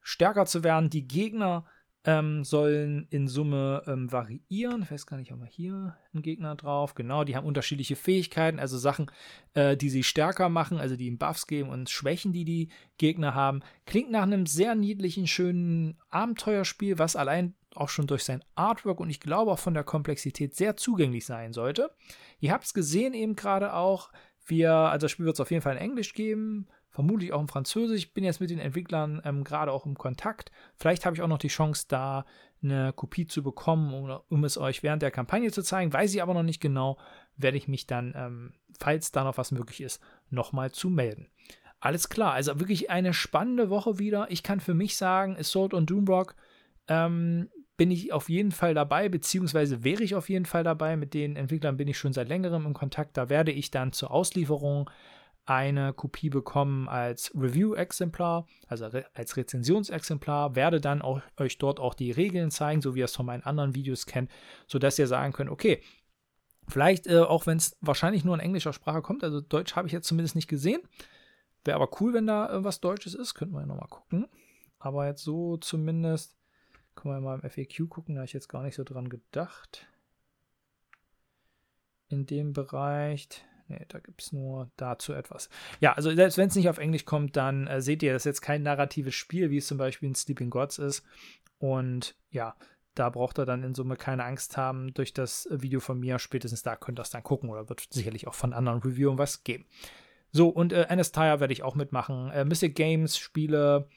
stärker 0.00 0.46
zu 0.46 0.64
werden. 0.64 0.90
Die 0.90 1.06
Gegner 1.06 1.64
ähm, 2.04 2.42
sollen 2.42 3.06
in 3.10 3.28
Summe 3.28 3.82
ähm, 3.86 4.10
variieren. 4.10 4.82
Ich 4.82 4.90
weiß 4.90 5.06
gar 5.06 5.16
nicht, 5.16 5.30
haben 5.30 5.40
wir 5.40 5.46
hier 5.46 5.96
einen 6.12 6.22
Gegner 6.22 6.56
drauf? 6.56 6.94
Genau, 6.94 7.22
die 7.22 7.36
haben 7.36 7.46
unterschiedliche 7.46 7.94
Fähigkeiten, 7.94 8.58
also 8.58 8.76
Sachen, 8.76 9.10
äh, 9.54 9.76
die 9.76 9.88
sie 9.88 10.02
stärker 10.02 10.48
machen, 10.48 10.78
also 10.78 10.96
die 10.96 11.06
ihnen 11.06 11.18
Buffs 11.18 11.46
geben 11.46 11.68
und 11.68 11.90
Schwächen, 11.90 12.32
die 12.32 12.44
die 12.44 12.70
Gegner 12.98 13.34
haben. 13.34 13.60
Klingt 13.86 14.10
nach 14.10 14.24
einem 14.24 14.46
sehr 14.46 14.74
niedlichen, 14.74 15.28
schönen 15.28 15.96
Abenteuerspiel, 16.10 16.98
was 16.98 17.14
allein 17.14 17.54
auch 17.76 17.88
schon 17.88 18.06
durch 18.06 18.24
sein 18.24 18.44
Artwork 18.54 19.00
und 19.00 19.10
ich 19.10 19.20
glaube 19.20 19.50
auch 19.52 19.58
von 19.58 19.74
der 19.74 19.84
Komplexität 19.84 20.54
sehr 20.54 20.76
zugänglich 20.76 21.26
sein 21.26 21.52
sollte. 21.52 21.90
Ihr 22.40 22.52
habt 22.52 22.64
es 22.64 22.74
gesehen 22.74 23.14
eben 23.14 23.36
gerade 23.36 23.74
auch. 23.74 24.10
Wir, 24.46 24.72
also 24.72 25.04
das 25.04 25.12
Spiel 25.12 25.26
wird 25.26 25.36
es 25.36 25.40
auf 25.40 25.50
jeden 25.50 25.62
Fall 25.62 25.76
in 25.76 25.82
Englisch 25.82 26.14
geben, 26.14 26.66
vermutlich 26.90 27.32
auch 27.32 27.40
in 27.40 27.48
Französisch. 27.48 27.98
Ich 27.98 28.14
bin 28.14 28.24
jetzt 28.24 28.40
mit 28.40 28.50
den 28.50 28.58
Entwicklern 28.58 29.22
ähm, 29.24 29.44
gerade 29.44 29.72
auch 29.72 29.86
im 29.86 29.96
Kontakt. 29.96 30.50
Vielleicht 30.76 31.06
habe 31.06 31.14
ich 31.14 31.22
auch 31.22 31.28
noch 31.28 31.38
die 31.38 31.48
Chance, 31.48 31.86
da 31.88 32.24
eine 32.62 32.92
Kopie 32.92 33.26
zu 33.26 33.42
bekommen, 33.42 33.92
um, 33.92 34.20
um, 34.28 34.44
es 34.44 34.58
euch 34.58 34.82
während 34.82 35.02
der 35.02 35.10
Kampagne 35.10 35.50
zu 35.50 35.62
zeigen. 35.62 35.92
Weiß 35.92 36.14
ich 36.14 36.22
aber 36.22 36.34
noch 36.34 36.42
nicht 36.42 36.60
genau, 36.60 36.98
werde 37.36 37.56
ich 37.56 37.68
mich 37.68 37.86
dann, 37.86 38.14
ähm, 38.16 38.54
falls 38.78 39.10
da 39.10 39.24
noch 39.24 39.38
was 39.38 39.52
möglich 39.52 39.80
ist, 39.80 40.00
nochmal 40.30 40.70
zu 40.70 40.90
melden. 40.90 41.28
Alles 41.80 42.08
klar, 42.08 42.32
also 42.34 42.60
wirklich 42.60 42.90
eine 42.90 43.12
spannende 43.12 43.68
Woche 43.68 43.98
wieder. 43.98 44.30
Ich 44.30 44.44
kann 44.44 44.60
für 44.60 44.74
mich 44.74 44.96
sagen, 44.96 45.36
Assault 45.36 45.74
on 45.74 45.86
Doomrock 45.86 46.36
ähm, 46.86 47.48
bin 47.76 47.90
ich 47.90 48.12
auf 48.12 48.28
jeden 48.28 48.52
Fall 48.52 48.74
dabei, 48.74 49.08
beziehungsweise 49.08 49.82
wäre 49.82 50.02
ich 50.02 50.14
auf 50.14 50.28
jeden 50.28 50.46
Fall 50.46 50.62
dabei. 50.62 50.96
Mit 50.96 51.14
den 51.14 51.36
Entwicklern 51.36 51.76
bin 51.76 51.88
ich 51.88 51.98
schon 51.98 52.12
seit 52.12 52.28
längerem 52.28 52.66
im 52.66 52.74
Kontakt. 52.74 53.16
Da 53.16 53.28
werde 53.28 53.52
ich 53.52 53.70
dann 53.70 53.92
zur 53.92 54.10
Auslieferung 54.10 54.90
eine 55.44 55.92
Kopie 55.92 56.30
bekommen 56.30 56.88
als 56.88 57.32
Review-Exemplar, 57.34 58.46
also 58.68 58.86
re 58.86 59.06
als 59.14 59.36
Rezensionsexemplar, 59.36 60.54
werde 60.54 60.80
dann 60.80 61.02
auch, 61.02 61.20
euch 61.36 61.58
dort 61.58 61.80
auch 61.80 61.94
die 61.94 62.12
Regeln 62.12 62.50
zeigen, 62.50 62.80
so 62.80 62.94
wie 62.94 63.00
ihr 63.00 63.06
es 63.06 63.16
von 63.16 63.26
meinen 63.26 63.42
anderen 63.42 63.74
Videos 63.74 64.06
kennt, 64.06 64.30
sodass 64.68 64.98
ihr 64.98 65.08
sagen 65.08 65.32
könnt, 65.32 65.50
okay, 65.50 65.82
vielleicht, 66.68 67.08
äh, 67.08 67.20
auch 67.20 67.46
wenn 67.46 67.56
es 67.56 67.76
wahrscheinlich 67.80 68.24
nur 68.24 68.34
in 68.34 68.40
englischer 68.40 68.72
Sprache 68.72 69.02
kommt, 69.02 69.24
also 69.24 69.40
Deutsch 69.40 69.74
habe 69.74 69.88
ich 69.88 69.92
jetzt 69.92 70.06
zumindest 70.06 70.36
nicht 70.36 70.48
gesehen, 70.48 70.82
wäre 71.64 71.74
aber 71.74 71.90
cool, 72.00 72.14
wenn 72.14 72.26
da 72.26 72.52
äh, 72.52 72.62
was 72.62 72.80
Deutsches 72.80 73.14
ist, 73.14 73.34
könnten 73.34 73.54
wir 73.54 73.62
ja 73.62 73.66
nochmal 73.66 73.88
gucken, 73.88 74.28
aber 74.78 75.06
jetzt 75.06 75.24
so 75.24 75.56
zumindest 75.56 76.36
können 76.94 77.14
wir 77.14 77.20
mal 77.20 77.40
im 77.40 77.48
FAQ 77.48 77.88
gucken, 77.88 78.14
da 78.14 78.20
habe 78.20 78.26
ich 78.26 78.32
jetzt 78.32 78.48
gar 78.48 78.62
nicht 78.62 78.74
so 78.74 78.84
dran 78.84 79.08
gedacht. 79.08 79.86
In 82.08 82.26
dem 82.26 82.52
Bereich. 82.52 83.28
Ne, 83.68 83.84
da 83.88 84.00
gibt 84.00 84.20
es 84.20 84.32
nur 84.32 84.70
dazu 84.76 85.12
etwas. 85.12 85.48
Ja, 85.80 85.92
also 85.94 86.14
selbst 86.14 86.36
wenn 86.36 86.48
es 86.48 86.54
nicht 86.54 86.68
auf 86.68 86.78
Englisch 86.78 87.04
kommt, 87.04 87.36
dann 87.36 87.66
äh, 87.66 87.80
seht 87.80 88.02
ihr, 88.02 88.12
das 88.12 88.22
ist 88.22 88.26
jetzt 88.26 88.40
kein 88.42 88.62
narratives 88.62 89.14
Spiel, 89.14 89.50
wie 89.50 89.58
es 89.58 89.66
zum 89.66 89.78
Beispiel 89.78 90.08
in 90.08 90.14
Sleeping 90.14 90.50
Gods 90.50 90.78
ist. 90.78 91.04
Und 91.58 92.16
ja, 92.30 92.56
da 92.94 93.08
braucht 93.08 93.38
er 93.38 93.46
dann 93.46 93.62
in 93.62 93.74
Summe 93.74 93.96
keine 93.96 94.24
Angst 94.24 94.56
haben 94.56 94.92
durch 94.94 95.14
das 95.14 95.48
Video 95.50 95.80
von 95.80 95.98
mir. 95.98 96.18
Spätestens 96.18 96.62
da 96.62 96.76
könnt 96.76 96.98
ihr 96.98 97.02
es 97.02 97.10
dann 97.10 97.22
gucken 97.22 97.50
oder 97.50 97.68
wird 97.68 97.86
sicherlich 97.90 98.26
auch 98.26 98.34
von 98.34 98.52
anderen 98.52 98.80
Reviewern 98.80 99.18
was 99.18 99.44
geben. 99.44 99.66
So, 100.32 100.48
und 100.48 100.72
äh, 100.72 100.86
Anastasia 100.88 101.40
werde 101.40 101.52
ich 101.52 101.62
auch 101.62 101.74
mitmachen. 101.74 102.30
Äh, 102.30 102.44
Mystic 102.44 102.74
Games 102.74 103.18
Spiele 103.18 103.88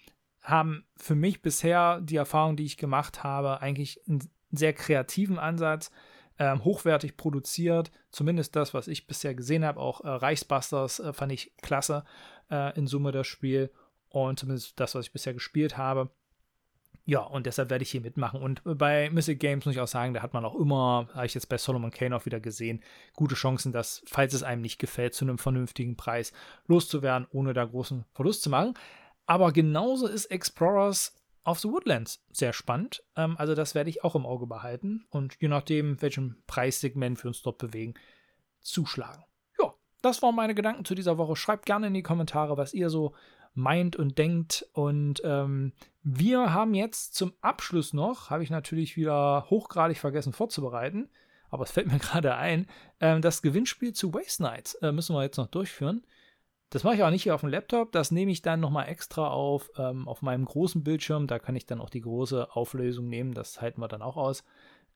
haben 0.46 0.86
für 0.96 1.16
mich 1.16 1.42
bisher 1.42 2.00
die 2.02 2.16
Erfahrung, 2.16 2.56
die 2.56 2.66
ich 2.66 2.78
gemacht 2.78 3.24
habe, 3.24 3.62
eigentlich 3.62 4.02
einen 4.08 4.30
sehr 4.52 4.74
kreativen 4.74 5.40
Ansatz, 5.40 5.92
ähm, 6.38 6.64
hochwertig 6.64 7.18
produziert. 7.18 7.92
Zumindest 8.12 8.56
das, 8.56 8.74
was 8.74 8.88
ich 8.88 9.08
bisher 9.08 9.36
gesehen 9.36 9.66
habe. 9.66 9.80
Auch 9.80 10.02
äh, 10.02 10.10
Reichsbusters 10.10 11.00
äh, 11.00 11.14
fand 11.14 11.32
ich 11.32 11.54
klasse 11.62 12.04
äh, 12.50 12.78
in 12.78 12.88
Summe 12.88 13.12
das 13.12 13.28
Spiel 13.28 13.72
und 14.10 14.40
zumindest 14.40 14.80
das, 14.80 14.96
was 14.96 15.06
ich 15.06 15.14
bisher 15.14 15.34
gespielt 15.34 15.78
habe. 15.78 16.10
Ja, 17.08 17.20
und 17.20 17.46
deshalb 17.46 17.70
werde 17.70 17.84
ich 17.84 17.92
hier 17.92 18.02
mitmachen. 18.02 18.42
Und 18.42 18.62
bei 18.64 19.12
Mystic 19.12 19.40
Games 19.40 19.66
muss 19.66 19.76
ich 19.76 19.82
auch 19.82 19.88
sagen, 19.88 20.16
da 20.16 20.24
hat 20.24 20.34
man 20.34 20.44
auch 20.44 20.56
immer, 20.56 21.08
habe 21.14 21.28
ich 21.28 21.36
jetzt 21.36 21.50
bei 21.50 21.58
Solomon 21.58 21.92
Kane 21.92 22.16
auch 22.16 22.26
wieder 22.26 22.40
gesehen, 22.40 22.82
gute 23.14 23.36
Chancen, 23.36 23.72
dass, 23.72 24.02
falls 24.08 24.34
es 24.34 24.42
einem 24.42 24.64
nicht 24.64 24.80
gefällt, 24.80 25.14
zu 25.14 25.24
einem 25.24 25.38
vernünftigen 25.38 25.96
Preis 25.96 26.34
loszuwerden, 26.66 27.28
ohne 27.32 27.54
da 27.54 27.64
großen 27.64 28.06
Verlust 28.14 28.42
zu 28.42 28.50
machen. 28.50 28.74
Aber 29.26 29.52
genauso 29.52 30.08
ist 30.08 30.26
Explorers 30.26 31.14
of 31.46 31.60
the 31.60 31.70
Woodlands 31.70 32.24
sehr 32.32 32.54
spannend. 32.54 33.04
Ähm, 33.16 33.36
also 33.38 33.56
das 33.56 33.76
werde 33.76 33.90
ich 33.90 34.04
auch 34.04 34.16
im 34.16 34.26
Auge 34.26 34.48
behalten 34.48 35.06
und 35.10 35.36
je 35.40 35.48
nachdem, 35.48 36.02
welchem 36.02 36.38
Preissegment 36.48 37.24
wir 37.24 37.30
uns 37.30 37.42
dort 37.42 37.58
bewegen, 37.58 37.94
zuschlagen. 38.62 39.24
Ja, 39.60 39.74
das 40.02 40.22
waren 40.22 40.36
meine 40.36 40.56
Gedanken 40.56 40.86
zu 40.86 40.96
dieser 40.96 41.18
Woche. 41.18 41.36
Schreibt 41.36 41.66
gerne 41.66 41.88
in 41.88 41.94
die 41.94 42.04
Kommentare, 42.04 42.58
was 42.58 42.74
ihr 42.74 42.90
so 42.90 43.14
meint 43.54 43.96
und 43.96 44.18
denkt. 44.18 44.68
Und 44.74 45.22
ähm, 45.24 45.74
wir 46.04 46.54
haben 46.54 46.74
jetzt 46.74 47.16
zum 47.16 47.34
Abschluss 47.42 47.94
noch, 47.94 48.30
habe 48.30 48.44
ich 48.44 48.50
natürlich 48.50 48.98
wieder 48.98 49.46
hochgradig 49.50 49.98
vergessen 49.98 50.34
vorzubereiten, 50.34 51.10
aber 51.50 51.64
es 51.64 51.72
fällt 51.72 51.88
mir 51.88 52.00
gerade 52.00 52.36
ein, 52.36 52.68
äh, 53.00 53.20
das 53.20 53.42
Gewinnspiel 53.42 53.94
zu 53.94 54.14
Waste 54.14 54.44
Nights 54.44 54.76
äh, 54.76 54.92
müssen 54.92 55.16
wir 55.16 55.24
jetzt 55.24 55.38
noch 55.38 55.48
durchführen. 55.48 56.06
Das 56.70 56.84
mache 56.84 56.96
ich 56.96 57.04
auch 57.04 57.12
nicht 57.12 57.24
hier 57.24 57.36
auf 57.36 57.42
dem 57.42 57.50
Laptop, 57.50 57.92
das 57.92 58.12
nehme 58.12 58.32
ich 58.32 58.42
dann 58.42 58.60
nochmal 58.60 58.88
extra 58.90 59.28
auf, 59.30 59.72
ähm, 59.78 60.08
auf 60.08 60.22
meinem 60.22 60.46
großen 60.46 60.84
Bildschirm. 60.84 61.28
Da 61.28 61.40
kann 61.40 61.56
ich 61.56 61.66
dann 61.66 61.80
auch 61.80 61.90
die 61.90 62.02
große 62.02 62.56
Auflösung 62.56 63.08
nehmen, 63.08 63.34
das 63.34 63.62
halten 63.62 63.82
wir 63.82 63.88
dann 63.88 64.02
auch 64.02 64.18
aus. 64.18 64.44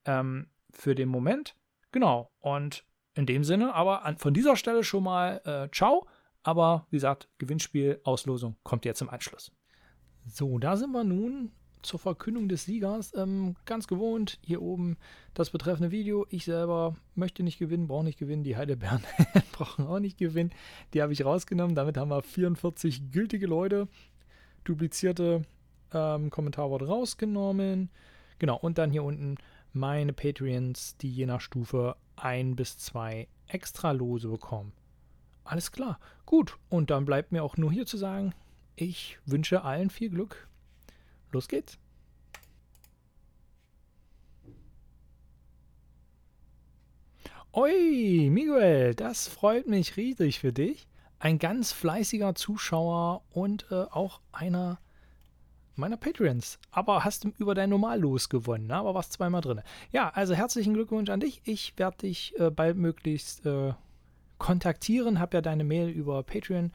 Ähm, 0.04 0.48
für 0.72 0.94
den 0.94 1.08
Moment. 1.08 1.56
Genau. 1.92 2.30
Und 2.40 2.84
in 3.14 3.26
dem 3.26 3.44
Sinne, 3.44 3.74
aber 3.74 4.04
an, 4.04 4.18
von 4.18 4.34
dieser 4.34 4.56
Stelle 4.56 4.84
schon 4.84 5.04
mal 5.04 5.40
äh, 5.44 5.68
ciao. 5.74 6.06
Aber 6.42 6.86
wie 6.90 6.96
gesagt, 6.96 7.28
Gewinnspiel, 7.38 8.00
Auslosung 8.04 8.56
kommt 8.62 8.84
jetzt 8.84 9.02
im 9.02 9.10
Anschluss. 9.10 9.52
So, 10.26 10.58
da 10.58 10.76
sind 10.76 10.92
wir 10.92 11.04
nun 11.04 11.52
zur 11.82 12.00
Verkündung 12.00 12.48
des 12.48 12.64
Siegers. 12.64 13.14
Ähm, 13.14 13.56
ganz 13.64 13.86
gewohnt, 13.86 14.38
hier 14.42 14.62
oben 14.62 14.96
das 15.34 15.50
betreffende 15.50 15.90
Video. 15.90 16.26
Ich 16.30 16.44
selber 16.44 16.96
möchte 17.14 17.42
nicht 17.42 17.58
gewinnen, 17.58 17.88
brauche 17.88 18.04
nicht 18.04 18.18
gewinnen. 18.18 18.44
Die 18.44 18.56
Heidelbeeren 18.56 19.02
brauchen 19.52 19.86
auch 19.86 19.98
nicht 19.98 20.18
gewinnen. 20.18 20.50
Die 20.94 21.02
habe 21.02 21.12
ich 21.12 21.24
rausgenommen. 21.24 21.74
Damit 21.74 21.96
haben 21.96 22.10
wir 22.10 22.22
44 22.22 23.10
gültige 23.10 23.46
Leute. 23.46 23.88
Duplizierte 24.64 25.42
ähm, 25.92 26.30
Kommentarwort 26.30 26.82
rausgenommen. 26.82 27.90
Genau, 28.38 28.56
und 28.56 28.78
dann 28.78 28.90
hier 28.90 29.04
unten 29.04 29.36
meine 29.72 30.12
Patreons, 30.12 30.96
die 30.96 31.10
je 31.10 31.26
nach 31.26 31.40
Stufe 31.40 31.96
ein 32.16 32.56
bis 32.56 32.78
zwei 32.78 33.28
extra 33.46 33.92
Lose 33.92 34.28
bekommen. 34.28 34.72
Alles 35.44 35.72
klar. 35.72 35.98
Gut, 36.26 36.58
und 36.68 36.90
dann 36.90 37.04
bleibt 37.04 37.32
mir 37.32 37.42
auch 37.42 37.56
nur 37.56 37.72
hier 37.72 37.86
zu 37.86 37.96
sagen, 37.96 38.34
ich 38.76 39.18
wünsche 39.26 39.62
allen 39.62 39.90
viel 39.90 40.10
Glück 40.10 40.48
Los 41.32 41.48
geht's. 41.48 41.78
Oi, 47.52 48.28
Miguel, 48.30 48.94
das 48.94 49.26
freut 49.26 49.66
mich 49.66 49.96
riesig 49.96 50.38
für 50.38 50.52
dich. 50.52 50.86
Ein 51.18 51.38
ganz 51.38 51.72
fleißiger 51.72 52.34
Zuschauer 52.36 53.22
und 53.30 53.66
äh, 53.70 53.74
auch 53.74 54.20
einer 54.30 54.78
meiner 55.74 55.96
Patreons. 55.96 56.60
Aber 56.70 57.04
hast 57.04 57.24
du 57.24 57.32
über 57.38 57.54
dein 57.56 57.70
Normallos 57.70 58.28
gewonnen, 58.28 58.68
ne? 58.68 58.76
aber 58.76 58.94
warst 58.94 59.14
zweimal 59.14 59.40
drin. 59.40 59.62
Ja, 59.90 60.10
also 60.10 60.34
herzlichen 60.34 60.74
Glückwunsch 60.74 61.10
an 61.10 61.20
dich. 61.20 61.42
Ich 61.44 61.76
werde 61.76 61.98
dich 61.98 62.38
äh, 62.38 62.50
baldmöglichst 62.50 63.44
äh, 63.46 63.72
kontaktieren. 64.38 65.18
Hab 65.18 65.34
ja 65.34 65.40
deine 65.40 65.64
Mail 65.64 65.88
über 65.88 66.22
Patreon. 66.22 66.72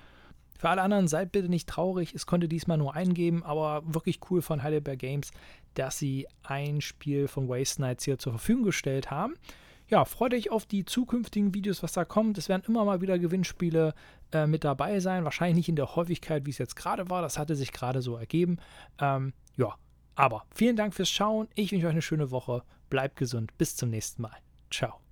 Für 0.57 0.69
alle 0.69 0.81
anderen 0.81 1.07
seid 1.07 1.31
bitte 1.31 1.49
nicht 1.49 1.67
traurig. 1.67 2.13
Es 2.13 2.25
konnte 2.25 2.47
diesmal 2.47 2.77
nur 2.77 2.95
eingeben, 2.95 3.43
aber 3.43 3.83
wirklich 3.85 4.19
cool 4.29 4.41
von 4.41 4.63
Heidelberg 4.63 4.99
Games, 4.99 5.31
dass 5.73 5.99
sie 5.99 6.27
ein 6.43 6.81
Spiel 6.81 7.27
von 7.27 7.49
Waste 7.49 7.81
Nights 7.81 8.05
hier 8.05 8.17
zur 8.17 8.33
Verfügung 8.33 8.63
gestellt 8.63 9.11
haben 9.11 9.35
ja, 9.87 10.03
freut 10.05 10.33
euch 10.33 10.51
auf 10.51 10.65
die 10.65 10.85
zukünftigen 10.85 11.53
Videos, 11.53 11.83
was 11.83 11.93
da 11.93 12.05
kommt. 12.05 12.37
Es 12.37 12.49
werden 12.49 12.63
immer 12.67 12.85
mal 12.85 13.01
wieder 13.01 13.19
Gewinnspiele 13.19 13.93
äh, 14.31 14.47
mit 14.47 14.63
dabei 14.63 14.99
sein. 14.99 15.23
Wahrscheinlich 15.23 15.57
nicht 15.57 15.69
in 15.69 15.75
der 15.75 15.95
Häufigkeit, 15.95 16.45
wie 16.45 16.49
es 16.49 16.57
jetzt 16.57 16.75
gerade 16.75 17.09
war. 17.09 17.21
Das 17.21 17.37
hatte 17.37 17.55
sich 17.55 17.71
gerade 17.71 18.01
so 18.01 18.15
ergeben. 18.15 18.57
Ähm, 18.99 19.33
ja, 19.57 19.75
aber 20.15 20.45
vielen 20.49 20.75
Dank 20.75 20.93
fürs 20.93 21.09
Schauen. 21.09 21.47
Ich 21.53 21.71
wünsche 21.71 21.87
euch 21.87 21.91
eine 21.91 22.01
schöne 22.01 22.31
Woche. 22.31 22.63
Bleibt 22.89 23.17
gesund. 23.17 23.55
Bis 23.57 23.75
zum 23.75 23.89
nächsten 23.89 24.23
Mal. 24.23 24.37
Ciao. 24.71 25.04